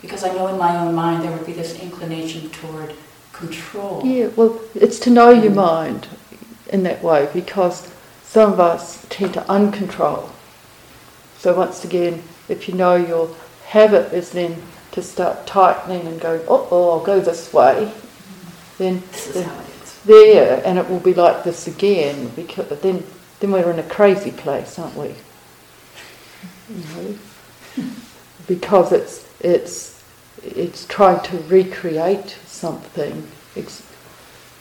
Because 0.00 0.24
I 0.24 0.32
know 0.32 0.46
in 0.48 0.58
my 0.58 0.76
own 0.78 0.94
mind 0.94 1.22
there 1.22 1.32
would 1.32 1.46
be 1.46 1.52
this 1.52 1.78
inclination 1.80 2.50
toward 2.50 2.94
control. 3.32 4.02
Yeah, 4.04 4.28
well, 4.36 4.60
it's 4.74 4.98
to 5.00 5.10
know 5.10 5.30
your 5.30 5.52
mind 5.52 6.08
in 6.70 6.82
that 6.84 7.02
way 7.02 7.28
because 7.32 7.92
some 8.22 8.52
of 8.52 8.60
us 8.60 9.06
tend 9.08 9.34
to 9.34 9.40
uncontrol. 9.42 10.30
So, 11.38 11.54
once 11.54 11.84
again, 11.84 12.22
if 12.48 12.68
you 12.68 12.74
know 12.74 12.96
your 12.96 13.34
habit 13.66 14.12
is 14.12 14.30
then 14.30 14.62
to 14.96 15.02
start 15.02 15.46
tightening 15.46 16.06
and 16.06 16.18
going, 16.18 16.40
oh, 16.48 16.66
oh 16.70 16.90
I'll 16.92 17.04
go 17.04 17.20
this 17.20 17.52
way, 17.52 17.92
then 18.78 19.02
This 19.12 19.36
is 19.36 19.44
how 19.44 19.60
it 19.60 19.68
is. 19.82 20.00
there, 20.06 20.62
and 20.64 20.78
it 20.78 20.88
will 20.88 21.00
be 21.00 21.12
like 21.12 21.44
this 21.44 21.66
again, 21.66 22.28
because 22.34 22.66
then, 22.80 23.04
then 23.40 23.52
we're 23.52 23.70
in 23.70 23.78
a 23.78 23.82
crazy 23.82 24.30
place, 24.30 24.78
aren't 24.78 24.96
we? 24.96 25.14
You 26.70 26.82
know? 26.94 27.18
because 28.46 28.90
it's, 28.90 29.28
it's, 29.40 30.02
it's 30.42 30.86
trying 30.86 31.22
to 31.24 31.36
recreate 31.40 32.38
something 32.46 33.28
ex- 33.54 33.82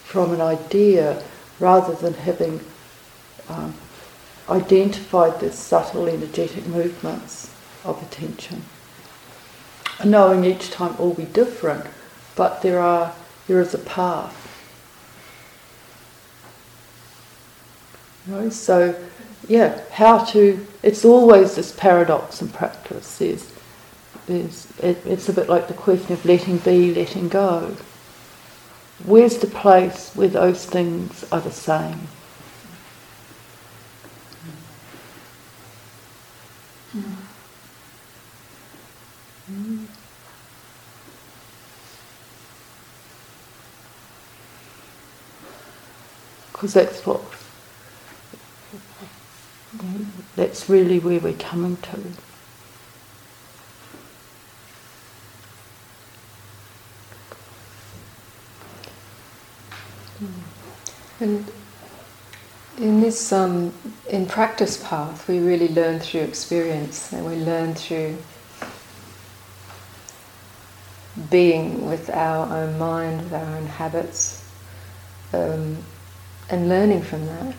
from 0.04 0.34
an 0.34 0.42
idea 0.42 1.24
rather 1.62 1.96
than 1.96 2.14
having 2.14 2.60
um, 3.48 3.74
identified 4.50 5.40
the 5.40 5.50
subtle 5.50 6.10
energetic 6.10 6.68
movements 6.68 7.56
of 7.86 8.04
attention. 8.04 8.66
Knowing 10.04 10.44
each 10.44 10.72
time 10.72 10.98
will 10.98 11.14
be 11.14 11.26
different, 11.26 11.86
but 12.36 12.62
there 12.62 12.80
are 12.80 13.14
there 13.48 13.62
is 13.62 13.74
a 13.74 13.80
path. 13.80 14.42
You 18.28 18.34
know, 18.34 18.50
so 18.50 18.96
yeah, 19.48 19.82
how 19.92 20.24
to 20.26 20.66
it's 20.84 21.06
always 21.06 21.56
this 21.56 21.72
paradox 21.72 22.42
in 22.42 22.50
practice. 22.50 23.18
There's, 23.18 23.52
there's 24.28 24.68
it, 24.80 25.06
it's 25.06 25.30
a 25.30 25.34
bit 25.34 25.48
like 25.48 25.68
the 25.68 25.74
question 25.74 26.14
of 26.14 26.26
letting 26.26 26.58
be, 26.58 26.94
letting 26.94 27.30
go. 27.30 27.78
Where's 29.04 29.38
the 29.38 29.48
place 29.48 30.12
where 30.16 30.28
those 30.28 30.66
things 30.66 31.26
are 31.32 31.42
the 31.42 31.52
same? 31.52 32.08
Hmm. 36.92 37.35
Because 46.52 46.74
that's 46.74 47.06
what, 47.06 47.22
that's 50.36 50.70
really 50.70 51.00
where 51.00 51.20
we're 51.20 51.34
coming 51.34 51.78
to. 51.78 52.00
And 61.20 61.52
in 62.78 63.00
this, 63.02 63.32
um, 63.32 63.74
in 64.10 64.26
practice 64.26 64.78
path, 64.84 65.28
we 65.28 65.40
really 65.40 65.68
learn 65.70 66.00
through 66.00 66.22
experience, 66.22 67.14
and 67.14 67.26
we 67.26 67.36
learn 67.36 67.74
through 67.76 68.18
being 71.36 71.86
with 71.86 72.10
our 72.12 72.44
own 72.56 72.80
mind, 72.80 73.22
with 73.24 73.34
our 73.34 73.58
own 73.58 73.66
habits, 73.66 74.50
um, 75.34 75.76
and 76.50 76.70
learning 76.70 77.02
from 77.02 77.26
that. 77.26 77.58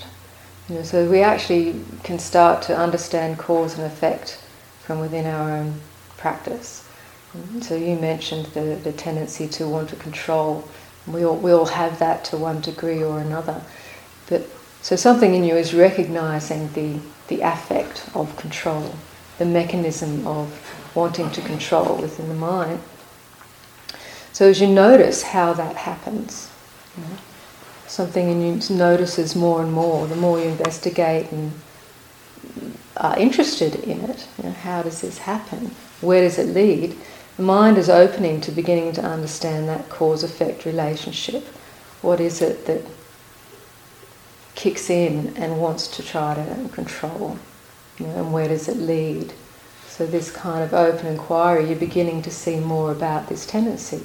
You 0.67 0.77
know, 0.77 0.83
so 0.83 1.11
we 1.11 1.21
actually 1.21 1.85
can 2.03 2.19
start 2.19 2.63
to 2.69 2.75
understand 2.75 3.37
cause 3.37 3.77
and 3.77 3.87
effect 3.87 4.41
from 4.81 4.99
within 4.99 5.27
our 5.27 5.51
own 5.51 5.75
practice. 6.17 6.89
So 7.61 7.77
you 7.77 7.97
mentioned 7.97 8.47
the, 8.47 8.81
the 8.83 8.93
tendency 8.93 9.47
to 9.49 9.69
want 9.69 9.91
to 9.91 9.97
control. 9.97 10.67
We 11.07 11.27
all, 11.27 11.37
we 11.37 11.53
all 11.53 11.67
have 11.67 11.99
that 11.99 12.25
to 12.27 12.39
one 12.39 12.63
degree 12.63 13.03
or 13.03 13.21
another. 13.21 13.61
But 14.27 14.49
so 14.81 14.97
something 14.97 15.35
in 15.35 15.45
you 15.45 15.55
is 15.55 15.75
recognizing 15.75 16.73
the, 16.73 16.99
the 17.29 17.43
affect 17.43 18.09
of 18.15 18.35
control, 18.39 18.95
the 19.37 19.45
mechanism 19.45 20.27
of 20.27 20.49
wanting 20.95 21.31
to 21.33 21.43
control 21.43 21.97
within 21.97 22.29
the 22.31 22.35
mind. 22.35 22.81
So 24.37 24.51
as 24.51 24.61
you 24.61 24.67
notice 24.67 25.23
how 25.23 25.55
that 25.55 25.77
happens, 25.77 26.51
you 26.95 27.05
know, 27.05 27.17
something 27.87 28.31
in 28.31 28.43
you 28.43 28.77
notices 28.77 29.35
more 29.35 29.63
and 29.63 29.73
more, 29.73 30.07
the 30.07 30.15
more 30.15 30.39
you 30.39 30.45
investigate 30.45 31.33
and 31.33 31.53
are 32.99 33.19
interested 33.19 33.77
in 33.77 34.03
it. 34.03 34.29
You 34.37 34.45
know, 34.45 34.53
how 34.53 34.83
does 34.83 35.01
this 35.01 35.17
happen? 35.17 35.71
Where 36.03 36.21
does 36.21 36.37
it 36.37 36.49
lead? 36.49 36.99
The 37.39 37.45
mind 37.45 37.79
is 37.79 37.89
opening 37.89 38.43
to 38.43 38.51
beginning 38.53 38.93
to 38.93 39.03
understand 39.03 39.71
that 39.71 39.89
cause 39.89 40.23
effect 40.23 40.67
relationship. 40.67 41.43
What 42.03 42.21
is 42.21 42.43
it 42.43 42.67
that 42.67 42.83
kicks 44.55 44.91
in 44.91 45.35
and 45.39 45.63
wants 45.63 45.89
to 45.97 46.03
try 46.03 46.35
to 46.35 46.69
control? 46.75 47.39
You 47.99 48.09
know, 48.09 48.25
and 48.25 48.33
where 48.35 48.49
does 48.49 48.69
it 48.69 48.77
lead? 48.77 49.33
So, 49.89 50.07
this 50.07 50.31
kind 50.31 50.63
of 50.63 50.75
open 50.75 51.07
inquiry, 51.07 51.71
you're 51.71 51.79
beginning 51.79 52.21
to 52.21 52.31
see 52.31 52.61
more 52.61 52.93
about 52.93 53.31
this 53.31 53.47
tendency. 53.47 54.03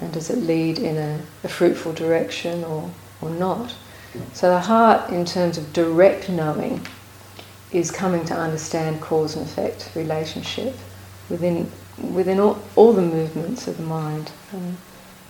And 0.00 0.12
does 0.12 0.30
it 0.30 0.38
lead 0.38 0.78
in 0.78 0.96
a, 0.96 1.20
a 1.44 1.48
fruitful 1.48 1.92
direction 1.92 2.64
or, 2.64 2.90
or 3.20 3.30
not? 3.30 3.74
So, 4.32 4.50
the 4.50 4.60
heart, 4.60 5.10
in 5.10 5.24
terms 5.24 5.56
of 5.56 5.72
direct 5.72 6.28
knowing, 6.28 6.86
is 7.70 7.90
coming 7.90 8.24
to 8.24 8.34
understand 8.34 9.00
cause 9.00 9.36
and 9.36 9.46
effect 9.46 9.92
relationship 9.94 10.74
within 11.28 11.70
within 12.12 12.40
all, 12.40 12.58
all 12.76 12.92
the 12.92 13.02
movements 13.02 13.68
of 13.68 13.76
the 13.76 13.82
mind, 13.82 14.32
and 14.52 14.76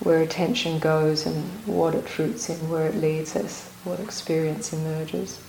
where 0.00 0.20
attention 0.20 0.78
goes 0.78 1.26
and 1.26 1.44
what 1.66 1.94
it 1.94 2.08
fruits 2.08 2.48
in, 2.48 2.56
where 2.70 2.86
it 2.86 2.94
leads 2.94 3.36
us, 3.36 3.70
what 3.84 4.00
experience 4.00 4.72
emerges. 4.72 5.40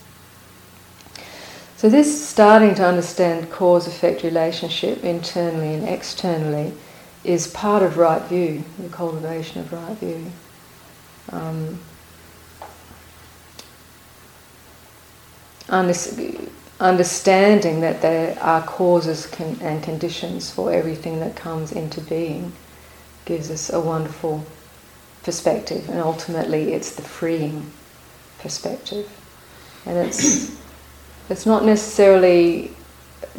So 1.77 1.89
this 1.89 2.27
starting 2.27 2.75
to 2.75 2.85
understand 2.85 3.49
cause-effect 3.49 4.23
relationship 4.23 5.03
internally 5.03 5.73
and 5.73 5.87
externally 5.87 6.73
is 7.23 7.47
part 7.47 7.83
of 7.83 7.97
right 7.97 8.21
view, 8.23 8.63
the 8.79 8.89
cultivation 8.89 9.61
of 9.61 9.71
right 9.71 9.97
view. 9.97 10.31
Um, 11.31 11.79
understanding 16.79 17.81
that 17.81 18.01
there 18.01 18.37
are 18.41 18.63
causes 18.63 19.27
con- 19.27 19.57
and 19.61 19.83
conditions 19.83 20.49
for 20.49 20.73
everything 20.73 21.19
that 21.19 21.35
comes 21.35 21.71
into 21.71 22.01
being 22.01 22.51
gives 23.25 23.51
us 23.51 23.71
a 23.71 23.79
wonderful 23.79 24.45
perspective, 25.23 25.87
and 25.89 25.99
ultimately, 25.99 26.73
it's 26.73 26.95
the 26.95 27.03
freeing 27.03 27.71
perspective. 28.39 29.09
And 29.85 29.97
it's 29.97 30.57
it's 31.29 31.45
not 31.45 31.63
necessarily 31.63 32.71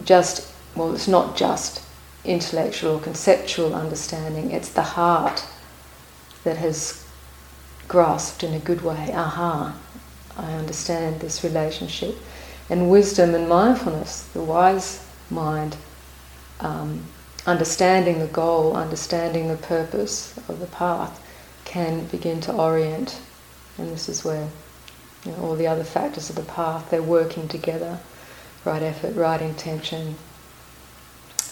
just 0.04 0.52
well, 0.76 0.94
it's 0.94 1.08
not 1.08 1.36
just 1.36 1.81
intellectual 2.24 2.96
or 2.96 3.00
conceptual 3.00 3.74
understanding, 3.74 4.50
it's 4.50 4.70
the 4.70 4.82
heart 4.82 5.44
that 6.44 6.56
has 6.56 7.04
grasped 7.88 8.42
in 8.42 8.54
a 8.54 8.58
good 8.58 8.82
way, 8.82 9.10
aha, 9.12 9.76
I 10.36 10.52
understand 10.54 11.20
this 11.20 11.44
relationship. 11.44 12.16
And 12.70 12.90
wisdom 12.90 13.34
and 13.34 13.48
mindfulness, 13.48 14.22
the 14.32 14.42
wise 14.42 15.04
mind, 15.30 15.76
um, 16.60 17.04
understanding 17.46 18.18
the 18.18 18.28
goal, 18.28 18.76
understanding 18.76 19.48
the 19.48 19.56
purpose 19.56 20.36
of 20.48 20.60
the 20.60 20.66
path, 20.66 21.20
can 21.64 22.06
begin 22.06 22.40
to 22.42 22.52
orient. 22.52 23.20
And 23.78 23.90
this 23.90 24.08
is 24.08 24.24
where 24.24 24.48
you 25.24 25.32
know, 25.32 25.38
all 25.38 25.56
the 25.56 25.66
other 25.66 25.84
factors 25.84 26.30
of 26.30 26.36
the 26.36 26.42
path, 26.42 26.90
they're 26.90 27.02
working 27.02 27.48
together. 27.48 27.98
Right 28.64 28.82
effort, 28.82 29.16
right 29.16 29.42
intention, 29.42 30.14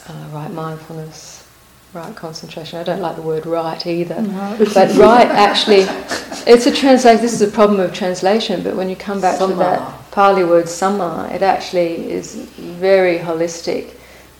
uh, 0.08 0.28
right 0.32 0.50
mindfulness, 0.50 1.46
right 1.92 2.14
concentration. 2.14 2.78
I 2.78 2.82
don't 2.82 3.00
like 3.00 3.16
the 3.16 3.22
word 3.22 3.46
right 3.46 3.84
either. 3.86 4.20
No. 4.22 4.56
But 4.74 4.94
right 4.96 5.26
actually, 5.26 5.86
it's 6.46 6.66
a 6.66 6.72
translation, 6.72 7.22
this 7.22 7.32
is 7.32 7.42
a 7.42 7.50
problem 7.50 7.80
of 7.80 7.92
translation, 7.92 8.62
but 8.62 8.76
when 8.76 8.88
you 8.88 8.96
come 8.96 9.20
back 9.20 9.38
to 9.38 9.46
that 9.46 10.10
Pali 10.10 10.44
word 10.44 10.66
samma, 10.66 11.30
it 11.32 11.42
actually 11.42 12.10
is 12.10 12.34
very 12.58 13.18
holistic. 13.18 13.94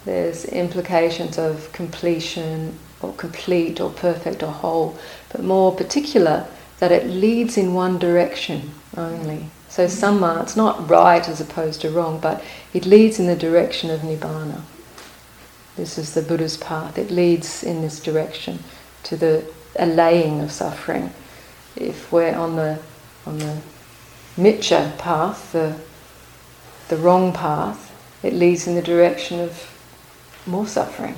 There's 0.04 0.44
implications 0.46 1.38
of 1.38 1.70
completion 1.72 2.78
or 3.00 3.12
complete 3.14 3.80
or 3.80 3.90
perfect 3.90 4.42
or 4.42 4.50
whole, 4.50 4.98
but 5.30 5.42
more 5.42 5.74
particular 5.74 6.46
that 6.78 6.90
it 6.90 7.06
leads 7.06 7.56
in 7.58 7.74
one 7.74 7.98
direction 7.98 8.72
only. 8.96 9.46
So 9.68 9.86
samma, 9.86 10.42
it's 10.42 10.56
not 10.56 10.88
right 10.88 11.28
as 11.28 11.40
opposed 11.40 11.80
to 11.82 11.90
wrong, 11.90 12.18
but 12.18 12.42
it 12.74 12.86
leads 12.86 13.20
in 13.20 13.26
the 13.26 13.36
direction 13.36 13.90
of 13.90 14.00
nibbana. 14.00 14.62
This 15.80 15.96
is 15.96 16.12
the 16.12 16.20
Buddha's 16.20 16.58
path. 16.58 16.98
It 16.98 17.10
leads 17.10 17.64
in 17.64 17.80
this 17.80 18.00
direction 18.00 18.58
to 19.04 19.16
the 19.16 19.50
allaying 19.76 20.42
of 20.42 20.52
suffering. 20.52 21.10
If 21.74 22.12
we're 22.12 22.34
on 22.34 22.56
the 22.56 22.78
on 23.24 23.38
the 23.38 23.62
miccha 24.36 24.98
path, 24.98 25.52
the 25.52 25.74
the 26.88 26.98
wrong 26.98 27.32
path, 27.32 27.96
it 28.22 28.34
leads 28.34 28.66
in 28.66 28.74
the 28.74 28.82
direction 28.82 29.40
of 29.40 29.66
more 30.44 30.66
suffering. 30.66 31.14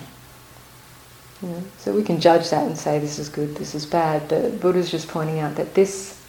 You 1.43 1.49
know? 1.49 1.65
So 1.79 1.93
we 1.93 2.05
can 2.05 2.21
judge 2.21 2.51
that 2.51 2.65
and 2.65 2.79
say 2.79 3.01
this 3.01 3.19
is 3.19 3.29
good, 3.29 3.57
this 3.57 3.75
is 3.75 3.85
bad, 3.85 4.29
but 4.29 4.61
Buddha's 4.61 4.93
just 4.93 5.09
pointing 5.09 5.41
out 5.41 5.57
that 5.57 5.75
this, 5.75 6.23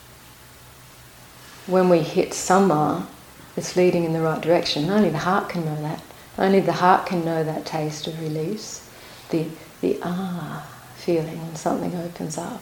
when 1.67 1.87
we 1.87 1.99
hit 1.99 2.31
samma, 2.31 3.05
it's 3.55 3.75
leading 3.75 4.05
in 4.05 4.13
the 4.13 4.21
right 4.21 4.41
direction. 4.41 4.89
Only 4.89 5.09
the 5.09 5.19
heart 5.19 5.49
can 5.49 5.65
know 5.65 5.79
that. 5.83 6.01
Only 6.37 6.59
the 6.59 6.73
heart 6.73 7.05
can 7.05 7.23
know 7.23 7.43
that 7.43 7.65
taste 7.65 8.07
of 8.07 8.19
release, 8.19 8.89
the, 9.29 9.47
the 9.81 9.99
ah 10.01 10.67
feeling 10.95 11.37
when 11.41 11.55
something 11.55 11.95
opens 11.95 12.37
up. 12.37 12.61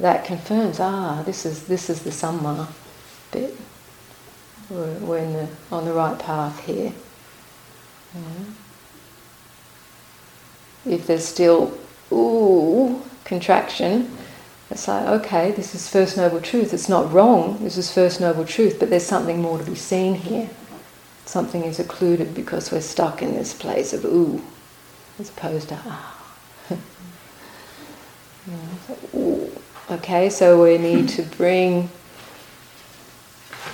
That 0.00 0.24
confirms, 0.24 0.80
ah, 0.80 1.22
this 1.24 1.44
is, 1.44 1.66
this 1.66 1.90
is 1.90 2.02
the 2.02 2.10
samma 2.10 2.68
bit. 3.30 3.56
We're, 4.70 4.94
we're 4.98 5.32
the, 5.32 5.48
on 5.70 5.84
the 5.84 5.92
right 5.92 6.18
path 6.18 6.64
here. 6.64 6.92
You? 8.14 8.46
If 10.84 11.06
there's 11.06 11.24
still, 11.24 11.78
ooh, 12.10 13.02
contraction, 13.24 14.16
it's 14.70 14.88
like, 14.88 15.06
okay, 15.06 15.50
this 15.52 15.74
is 15.74 15.88
First 15.88 16.16
Noble 16.16 16.40
Truth. 16.40 16.72
It's 16.72 16.88
not 16.88 17.12
wrong, 17.12 17.62
this 17.62 17.76
is 17.76 17.92
First 17.92 18.20
Noble 18.20 18.44
Truth, 18.44 18.78
but 18.80 18.90
there's 18.90 19.06
something 19.06 19.40
more 19.42 19.58
to 19.58 19.64
be 19.64 19.74
seen 19.74 20.14
here. 20.14 20.48
Something 21.32 21.64
is 21.64 21.80
occluded 21.80 22.34
because 22.34 22.70
we're 22.70 22.82
stuck 22.82 23.22
in 23.22 23.32
this 23.32 23.54
place 23.54 23.94
of 23.94 24.04
ooh, 24.04 24.42
as 25.18 25.30
opposed 25.30 25.70
to 25.70 25.78
ah. 25.86 26.18
Okay, 29.90 30.28
so 30.28 30.62
we 30.62 30.76
need 30.76 31.08
to 31.08 31.22
bring 31.22 31.88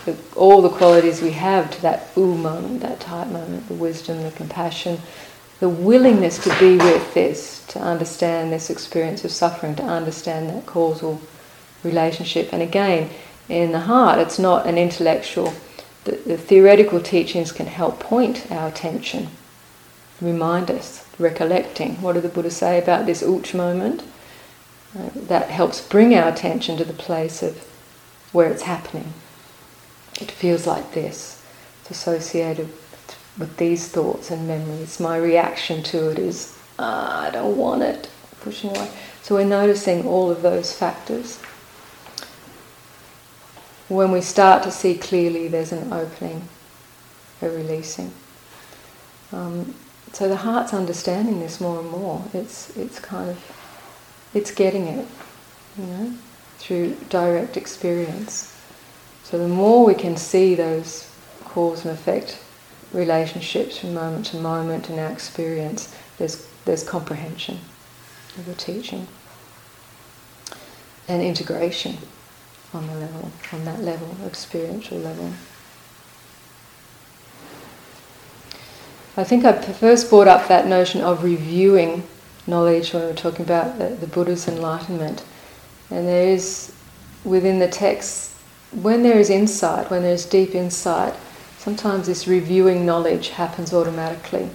the, 0.04 0.16
all 0.36 0.62
the 0.62 0.68
qualities 0.68 1.20
we 1.20 1.32
have 1.32 1.68
to 1.72 1.82
that 1.82 2.10
ooh 2.16 2.36
moment, 2.36 2.78
that 2.82 3.00
tight 3.00 3.26
moment, 3.26 3.66
the 3.66 3.74
wisdom, 3.74 4.22
the 4.22 4.30
compassion, 4.30 5.00
the 5.58 5.68
willingness 5.68 6.38
to 6.44 6.56
be 6.60 6.76
with 6.76 7.12
this, 7.12 7.66
to 7.66 7.80
understand 7.80 8.52
this 8.52 8.70
experience 8.70 9.24
of 9.24 9.32
suffering, 9.32 9.74
to 9.74 9.82
understand 9.82 10.48
that 10.48 10.64
causal 10.64 11.20
relationship. 11.82 12.52
And 12.52 12.62
again, 12.62 13.10
in 13.48 13.72
the 13.72 13.80
heart, 13.80 14.20
it's 14.20 14.38
not 14.38 14.64
an 14.68 14.78
intellectual. 14.78 15.52
The, 16.08 16.16
the 16.16 16.38
theoretical 16.38 17.02
teachings 17.02 17.52
can 17.52 17.66
help 17.66 18.00
point 18.00 18.50
our 18.50 18.68
attention, 18.68 19.28
remind 20.22 20.70
us, 20.70 21.06
recollecting. 21.18 22.00
What 22.00 22.14
did 22.14 22.22
the 22.22 22.30
Buddha 22.30 22.50
say 22.50 22.78
about 22.78 23.04
this 23.04 23.22
uch 23.22 23.52
moment? 23.52 24.02
Uh, 24.98 25.10
that 25.14 25.50
helps 25.50 25.86
bring 25.86 26.14
our 26.14 26.30
attention 26.30 26.78
to 26.78 26.84
the 26.86 26.94
place 26.94 27.42
of 27.42 27.58
where 28.32 28.50
it's 28.50 28.62
happening. 28.62 29.12
It 30.18 30.30
feels 30.30 30.66
like 30.66 30.94
this. 30.94 31.44
It's 31.82 31.90
associated 31.90 32.70
with 33.36 33.58
these 33.58 33.88
thoughts 33.88 34.30
and 34.30 34.48
memories. 34.48 34.98
My 34.98 35.18
reaction 35.18 35.82
to 35.82 36.10
it 36.10 36.18
is, 36.18 36.58
ah, 36.78 37.26
I 37.26 37.30
don't 37.30 37.58
want 37.58 37.82
it, 37.82 38.08
pushing 38.40 38.70
away. 38.70 38.88
So 39.22 39.34
we're 39.34 39.44
noticing 39.44 40.06
all 40.06 40.30
of 40.30 40.40
those 40.40 40.72
factors. 40.72 41.38
When 43.88 44.12
we 44.12 44.20
start 44.20 44.62
to 44.64 44.70
see 44.70 44.96
clearly, 44.96 45.48
there's 45.48 45.72
an 45.72 45.92
opening, 45.92 46.48
a 47.40 47.48
releasing. 47.48 48.12
Um, 49.32 49.74
so 50.12 50.28
the 50.28 50.36
heart's 50.36 50.74
understanding 50.74 51.40
this 51.40 51.60
more 51.60 51.80
and 51.80 51.90
more. 51.90 52.24
It's 52.32 52.76
it's 52.76 52.98
kind 52.98 53.30
of 53.30 53.38
it's 54.34 54.50
getting 54.50 54.86
it, 54.86 55.06
you 55.78 55.84
know, 55.86 56.14
through 56.58 56.96
direct 57.08 57.56
experience. 57.56 58.54
So 59.24 59.38
the 59.38 59.48
more 59.48 59.84
we 59.84 59.94
can 59.94 60.16
see 60.16 60.54
those 60.54 61.10
cause 61.44 61.84
and 61.84 61.92
effect 61.92 62.38
relationships 62.92 63.78
from 63.78 63.94
moment 63.94 64.26
to 64.26 64.36
moment 64.38 64.88
in 64.88 64.98
our 64.98 65.10
experience, 65.10 65.94
there's, 66.18 66.46
there's 66.64 66.82
comprehension 66.82 67.58
of 68.36 68.46
the 68.46 68.54
teaching 68.54 69.06
and 71.06 71.22
integration 71.22 71.98
on 72.72 72.86
the 72.86 72.94
level, 72.94 73.30
on 73.52 73.64
that 73.64 73.80
level, 73.80 74.14
experiential 74.26 74.98
level. 74.98 75.32
I 79.16 79.24
think 79.24 79.44
I 79.44 79.52
first 79.52 80.10
brought 80.10 80.28
up 80.28 80.46
that 80.48 80.66
notion 80.66 81.00
of 81.00 81.24
reviewing 81.24 82.04
knowledge 82.46 82.92
when 82.92 83.02
we 83.02 83.08
were 83.08 83.16
talking 83.16 83.44
about 83.44 83.78
the, 83.78 83.88
the 83.88 84.06
Buddha's 84.06 84.46
enlightenment. 84.46 85.24
And 85.90 86.06
there 86.06 86.28
is, 86.28 86.72
within 87.24 87.58
the 87.58 87.68
text, 87.68 88.32
when 88.70 89.02
there 89.02 89.18
is 89.18 89.30
insight, 89.30 89.90
when 89.90 90.02
there 90.02 90.12
is 90.12 90.26
deep 90.26 90.54
insight, 90.54 91.14
sometimes 91.58 92.06
this 92.06 92.28
reviewing 92.28 92.86
knowledge 92.86 93.30
happens 93.30 93.72
automatically. 93.72 94.50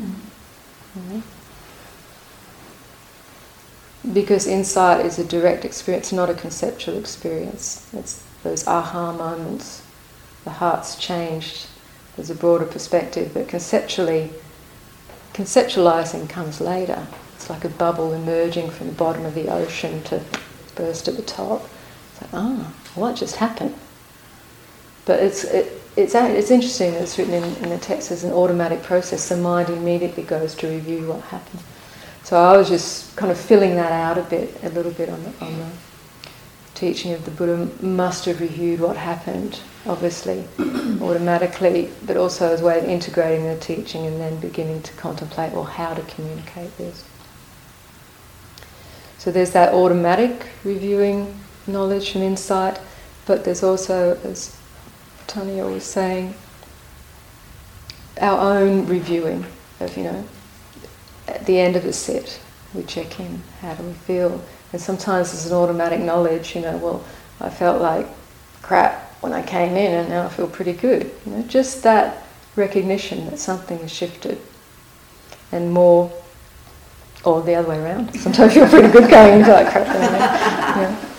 Mm. 0.00 1.22
Because 4.12 4.46
insight 4.46 5.06
is 5.06 5.18
a 5.18 5.24
direct 5.24 5.64
experience, 5.64 6.12
not 6.12 6.28
a 6.28 6.34
conceptual 6.34 6.98
experience. 6.98 7.88
It's 7.94 8.22
those 8.42 8.66
aha 8.66 9.12
moments. 9.12 9.82
The 10.44 10.50
heart's 10.50 10.96
changed. 10.96 11.66
There's 12.16 12.30
a 12.30 12.34
broader 12.34 12.66
perspective, 12.66 13.32
but 13.32 13.48
conceptually, 13.48 14.30
conceptualizing 15.32 16.28
comes 16.28 16.60
later. 16.60 17.06
It's 17.34 17.48
like 17.48 17.64
a 17.64 17.70
bubble 17.70 18.12
emerging 18.12 18.70
from 18.70 18.88
the 18.88 18.92
bottom 18.92 19.24
of 19.24 19.34
the 19.34 19.48
ocean 19.48 20.02
to 20.04 20.22
burst 20.74 21.08
at 21.08 21.16
the 21.16 21.22
top. 21.22 21.68
It's 22.12 22.22
like, 22.22 22.34
ah, 22.34 22.74
what 22.94 23.16
just 23.16 23.36
happened? 23.36 23.74
But 25.06 25.20
it's, 25.20 25.44
it, 25.44 25.80
it's, 25.96 26.14
it's 26.14 26.50
interesting 26.50 26.92
that 26.92 27.02
it's 27.02 27.18
written 27.18 27.34
in, 27.34 27.56
in 27.64 27.70
the 27.70 27.78
text 27.78 28.10
as 28.10 28.22
an 28.22 28.32
automatic 28.32 28.82
process. 28.82 29.28
The 29.28 29.36
mind 29.36 29.70
immediately 29.70 30.22
goes 30.22 30.54
to 30.56 30.68
review 30.68 31.08
what 31.08 31.20
happened. 31.22 31.62
So 32.24 32.38
I 32.38 32.56
was 32.56 32.70
just 32.70 33.14
kind 33.16 33.30
of 33.30 33.38
filling 33.38 33.76
that 33.76 33.92
out 33.92 34.16
a 34.16 34.22
bit, 34.22 34.58
a 34.62 34.70
little 34.70 34.92
bit 34.92 35.10
on 35.10 35.22
the, 35.22 35.44
on 35.44 35.58
the 35.58 35.68
teaching 36.74 37.12
of 37.12 37.26
the 37.26 37.30
Buddha. 37.30 37.68
Must 37.84 38.24
have 38.24 38.40
reviewed 38.40 38.80
what 38.80 38.96
happened, 38.96 39.60
obviously, 39.86 40.48
automatically, 41.02 41.90
but 42.06 42.16
also 42.16 42.50
as 42.50 42.62
a 42.62 42.64
way 42.64 42.78
of 42.78 42.84
integrating 42.84 43.44
the 43.44 43.58
teaching 43.58 44.06
and 44.06 44.18
then 44.18 44.40
beginning 44.40 44.82
to 44.84 44.92
contemplate, 44.94 45.52
well, 45.52 45.64
how 45.64 45.92
to 45.92 46.00
communicate 46.02 46.74
this. 46.78 47.04
So 49.18 49.30
there's 49.30 49.50
that 49.50 49.74
automatic 49.74 50.48
reviewing 50.64 51.38
knowledge 51.66 52.14
and 52.14 52.24
insight, 52.24 52.80
but 53.26 53.44
there's 53.44 53.62
also, 53.62 54.18
as 54.24 54.56
Thaniya 55.26 55.70
was 55.70 55.84
saying, 55.84 56.34
our 58.18 58.56
own 58.56 58.86
reviewing 58.86 59.44
of, 59.80 59.94
you 59.96 60.04
know, 60.04 60.24
at 61.28 61.44
the 61.46 61.58
end 61.58 61.76
of 61.76 61.82
the 61.82 61.92
sit, 61.92 62.40
we 62.74 62.82
check 62.82 63.20
in, 63.20 63.42
how 63.60 63.74
do 63.74 63.82
we 63.84 63.92
feel? 63.92 64.42
And 64.72 64.80
sometimes 64.80 65.32
there's 65.32 65.46
an 65.46 65.52
automatic 65.52 66.00
knowledge, 66.00 66.54
you 66.54 66.62
know, 66.62 66.76
well, 66.78 67.04
I 67.40 67.50
felt 67.50 67.80
like 67.80 68.06
crap 68.62 69.22
when 69.22 69.32
I 69.32 69.42
came 69.42 69.76
in 69.76 69.92
and 69.92 70.08
now 70.08 70.26
I 70.26 70.28
feel 70.28 70.48
pretty 70.48 70.72
good. 70.72 71.10
You 71.24 71.32
know, 71.32 71.42
just 71.42 71.82
that 71.84 72.26
recognition 72.56 73.26
that 73.26 73.38
something 73.38 73.78
has 73.78 73.92
shifted 73.92 74.38
and 75.52 75.72
more, 75.72 76.12
or 77.24 77.42
the 77.42 77.54
other 77.54 77.68
way 77.68 77.78
around. 77.78 78.14
Sometimes 78.20 78.54
you're 78.54 78.68
pretty 78.68 78.88
good 78.88 79.08
going 79.08 79.38
into 79.38 79.50
that 79.50 79.72
crap. 79.72 79.86
Yeah. 79.86 81.10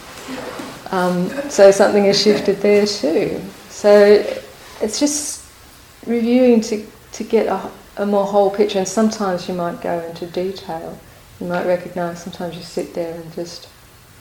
Um, 0.91 1.29
so 1.49 1.71
something 1.71 2.05
has 2.05 2.21
shifted 2.21 2.57
there 2.57 2.85
too. 2.85 3.41
So 3.69 4.23
it's 4.81 4.99
just 4.99 5.49
reviewing 6.05 6.61
to, 6.61 6.85
to 7.13 7.23
get 7.23 7.47
a, 7.47 7.71
a 7.97 8.05
more 8.05 8.25
whole 8.25 8.49
picture, 8.49 8.79
and 8.79 8.87
sometimes 8.87 9.47
you 9.47 9.53
might 9.53 9.81
go 9.81 9.99
into 9.99 10.25
detail. 10.25 10.99
You 11.39 11.47
might 11.47 11.65
recognize 11.65 12.23
sometimes 12.23 12.55
you 12.55 12.63
sit 12.63 12.93
there 12.93 13.15
and 13.15 13.33
just 13.33 13.67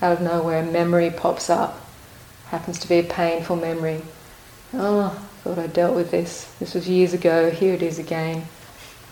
out 0.03 0.13
of 0.13 0.21
nowhere 0.21 0.63
a 0.63 0.67
memory 0.67 1.11
pops 1.11 1.49
up. 1.51 1.81
Happens 2.47 2.79
to 2.81 2.89
be 2.89 2.99
a 2.99 3.03
painful 3.03 3.57
memory. 3.57 4.03
Oh, 4.73 5.01
I 5.01 5.43
thought 5.43 5.59
I 5.59 5.67
dealt 5.67 5.97
with 5.97 6.11
this. 6.11 6.53
This 6.59 6.75
was 6.75 6.89
years 6.89 7.15
ago. 7.15 7.51
Here 7.51 7.75
it 7.75 7.83
is 7.83 7.99
again. 7.99 8.45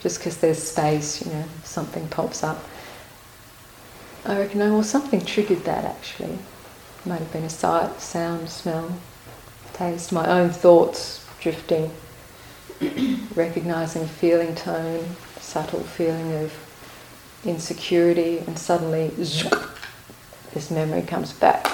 Just 0.01 0.19
because 0.19 0.39
there's 0.39 0.63
space, 0.63 1.25
you 1.25 1.33
know, 1.33 1.45
something 1.63 2.09
pops 2.09 2.43
up. 2.43 2.63
I 4.25 4.39
reckon, 4.39 4.63
oh, 4.63 4.75
well, 4.75 4.83
something 4.83 5.25
triggered 5.25 5.65
that 5.65 5.85
actually. 5.85 6.39
Might 7.05 7.19
have 7.19 7.33
been 7.33 7.45
a 7.45 7.51
sight, 7.51 8.01
sound, 8.01 8.49
smell, 8.49 8.97
taste, 9.73 10.13
my 10.13 10.27
own 10.29 10.51
thoughts 10.51 11.27
drifting, 11.41 11.91
recognizing 13.35 14.07
feeling 14.07 14.55
tone, 14.55 15.05
subtle 15.39 15.81
feeling 15.81 16.33
of 16.45 16.53
insecurity, 17.45 18.39
and 18.39 18.59
suddenly 18.59 19.09
this 19.09 20.71
memory 20.71 21.03
comes 21.03 21.33
back. 21.33 21.67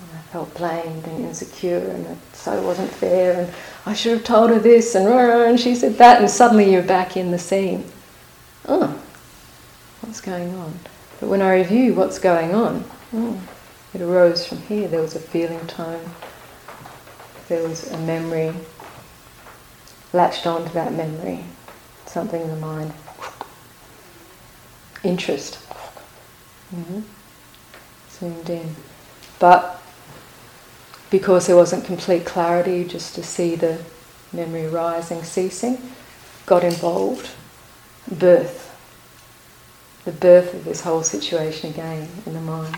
And 0.00 0.08
I 0.18 0.22
felt 0.32 0.54
blamed 0.54 1.06
and 1.06 1.24
insecure, 1.24 1.78
and 1.78 2.06
it 2.06 2.18
so 2.32 2.60
wasn't 2.62 2.90
fair, 2.90 3.42
and 3.42 3.54
I 3.86 3.94
should 3.94 4.12
have 4.12 4.24
told 4.24 4.50
her 4.50 4.58
this, 4.58 4.94
and, 4.94 5.06
and 5.06 5.58
she 5.60 5.74
said 5.74 5.98
that, 5.98 6.20
and 6.20 6.30
suddenly 6.30 6.72
you're 6.72 6.82
back 6.82 7.16
in 7.16 7.30
the 7.30 7.38
scene. 7.38 7.84
Oh, 8.66 9.00
what's 10.00 10.20
going 10.20 10.54
on? 10.54 10.78
But 11.20 11.28
when 11.28 11.42
I 11.42 11.54
review 11.54 11.94
what's 11.94 12.18
going 12.18 12.54
on, 12.54 12.84
oh, 13.12 13.40
it 13.94 14.00
arose 14.00 14.46
from 14.46 14.58
here. 14.62 14.88
There 14.88 15.02
was 15.02 15.14
a 15.14 15.20
feeling 15.20 15.64
tone, 15.66 16.04
there 17.48 17.66
was 17.68 17.90
a 17.92 17.98
memory, 17.98 18.52
latched 20.12 20.46
onto 20.46 20.72
that 20.72 20.92
memory, 20.92 21.44
something 22.06 22.40
in 22.40 22.48
the 22.48 22.56
mind. 22.56 22.92
Interest. 25.02 25.54
Mm-hmm. 26.74 27.00
Zoomed 28.10 28.50
in. 28.50 28.76
But 29.38 29.82
because 31.10 31.46
there 31.46 31.56
wasn't 31.56 31.84
complete 31.84 32.24
clarity, 32.24 32.84
just 32.84 33.14
to 33.16 33.22
see 33.22 33.54
the 33.54 33.78
memory 34.32 34.66
rising, 34.66 35.22
ceasing, 35.22 35.78
got 36.46 36.64
involved. 36.64 37.30
Birth. 38.10 38.68
The 40.04 40.12
birth 40.12 40.54
of 40.54 40.64
this 40.64 40.80
whole 40.80 41.02
situation 41.02 41.70
again 41.70 42.08
in 42.26 42.32
the 42.32 42.40
mind 42.40 42.76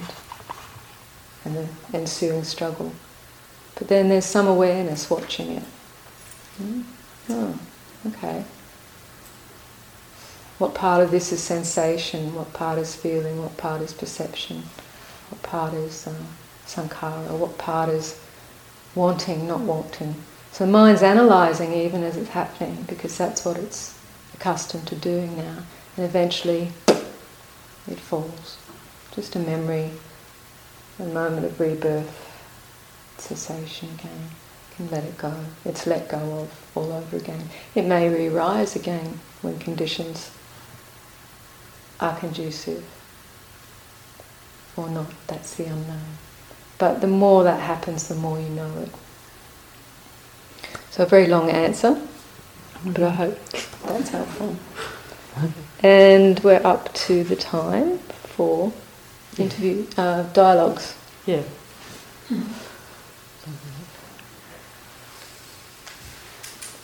and 1.44 1.57
the 1.57 1.68
ensuing 1.92 2.44
struggle. 2.44 2.92
But 3.75 3.88
then 3.88 4.09
there's 4.09 4.25
some 4.25 4.47
awareness 4.47 5.11
watching 5.11 5.53
it. 5.53 5.62
Hmm? 6.57 6.83
Oh, 7.31 7.59
okay. 8.07 8.45
What 10.59 10.75
part 10.75 11.03
of 11.03 11.11
this 11.11 11.33
is 11.33 11.43
sensation? 11.43 12.35
What 12.35 12.53
part 12.53 12.79
is 12.79 12.95
feeling? 12.95 13.43
What 13.43 13.57
part 13.57 13.83
is 13.83 13.93
perception? 13.93 14.63
What 15.31 15.43
part 15.43 15.75
is 15.75 16.07
uh, 16.07 16.15
sankhara? 16.67 17.37
What 17.37 17.59
part 17.59 17.89
is 17.89 18.21
wanting, 18.95 19.49
not 19.49 19.61
wanting? 19.61 20.15
So 20.53 20.67
mind's 20.67 21.03
analysing 21.03 21.73
even 21.73 22.05
as 22.05 22.17
it's 22.17 22.31
happening 22.31 22.85
because 22.89 23.19
that's 23.19 23.45
what 23.45 23.57
it's 23.57 23.99
accustomed 24.35 24.87
to 24.89 24.95
doing 24.95 25.37
now. 25.37 25.59
And 25.97 26.07
eventually 26.07 26.71
it 27.89 27.99
falls. 27.99 28.59
Just 29.13 29.35
a 29.35 29.41
memory, 29.41 29.91
a 31.01 31.05
moment 31.05 31.47
of 31.47 31.59
rebirth, 31.59 32.31
cessation 33.19 33.89
again. 33.99 34.31
Can 34.77 34.91
let 34.91 35.05
it 35.05 35.17
go. 35.17 35.33
It's 35.65 35.87
let 35.87 36.09
go 36.09 36.19
of 36.19 36.71
all 36.75 36.93
over 36.93 37.17
again. 37.17 37.49
It 37.75 37.85
may 37.85 38.09
re-rise 38.09 38.75
again 38.75 39.21
when 39.43 39.59
conditions 39.59 40.31
are 42.01 42.17
conducive 42.17 42.85
or 44.77 44.89
not. 44.89 45.13
That's 45.29 45.55
the 45.55 45.67
unknown. 45.67 46.19
But 46.79 47.01
the 47.01 47.07
more 47.07 47.45
that 47.45 47.61
happens, 47.61 48.09
the 48.09 48.17
more 48.17 48.41
you 48.41 48.49
know 48.49 48.79
it. 48.79 48.91
So 50.91 51.05
a 51.05 51.07
very 51.07 51.29
long 51.29 51.51
answer, 51.51 52.01
but 52.85 53.03
I 53.03 53.11
hope 53.11 53.39
that's 53.87 54.11
helpful. 54.11 54.57
And 55.83 56.39
we're 56.41 56.65
up 56.65 56.93
to 56.95 57.25
the 57.25 57.37
time 57.37 57.99
for 57.99 58.73
interview 59.39 59.87
uh, 59.97 60.25
dialogues. 60.33 60.97
Yeah. 61.27 61.43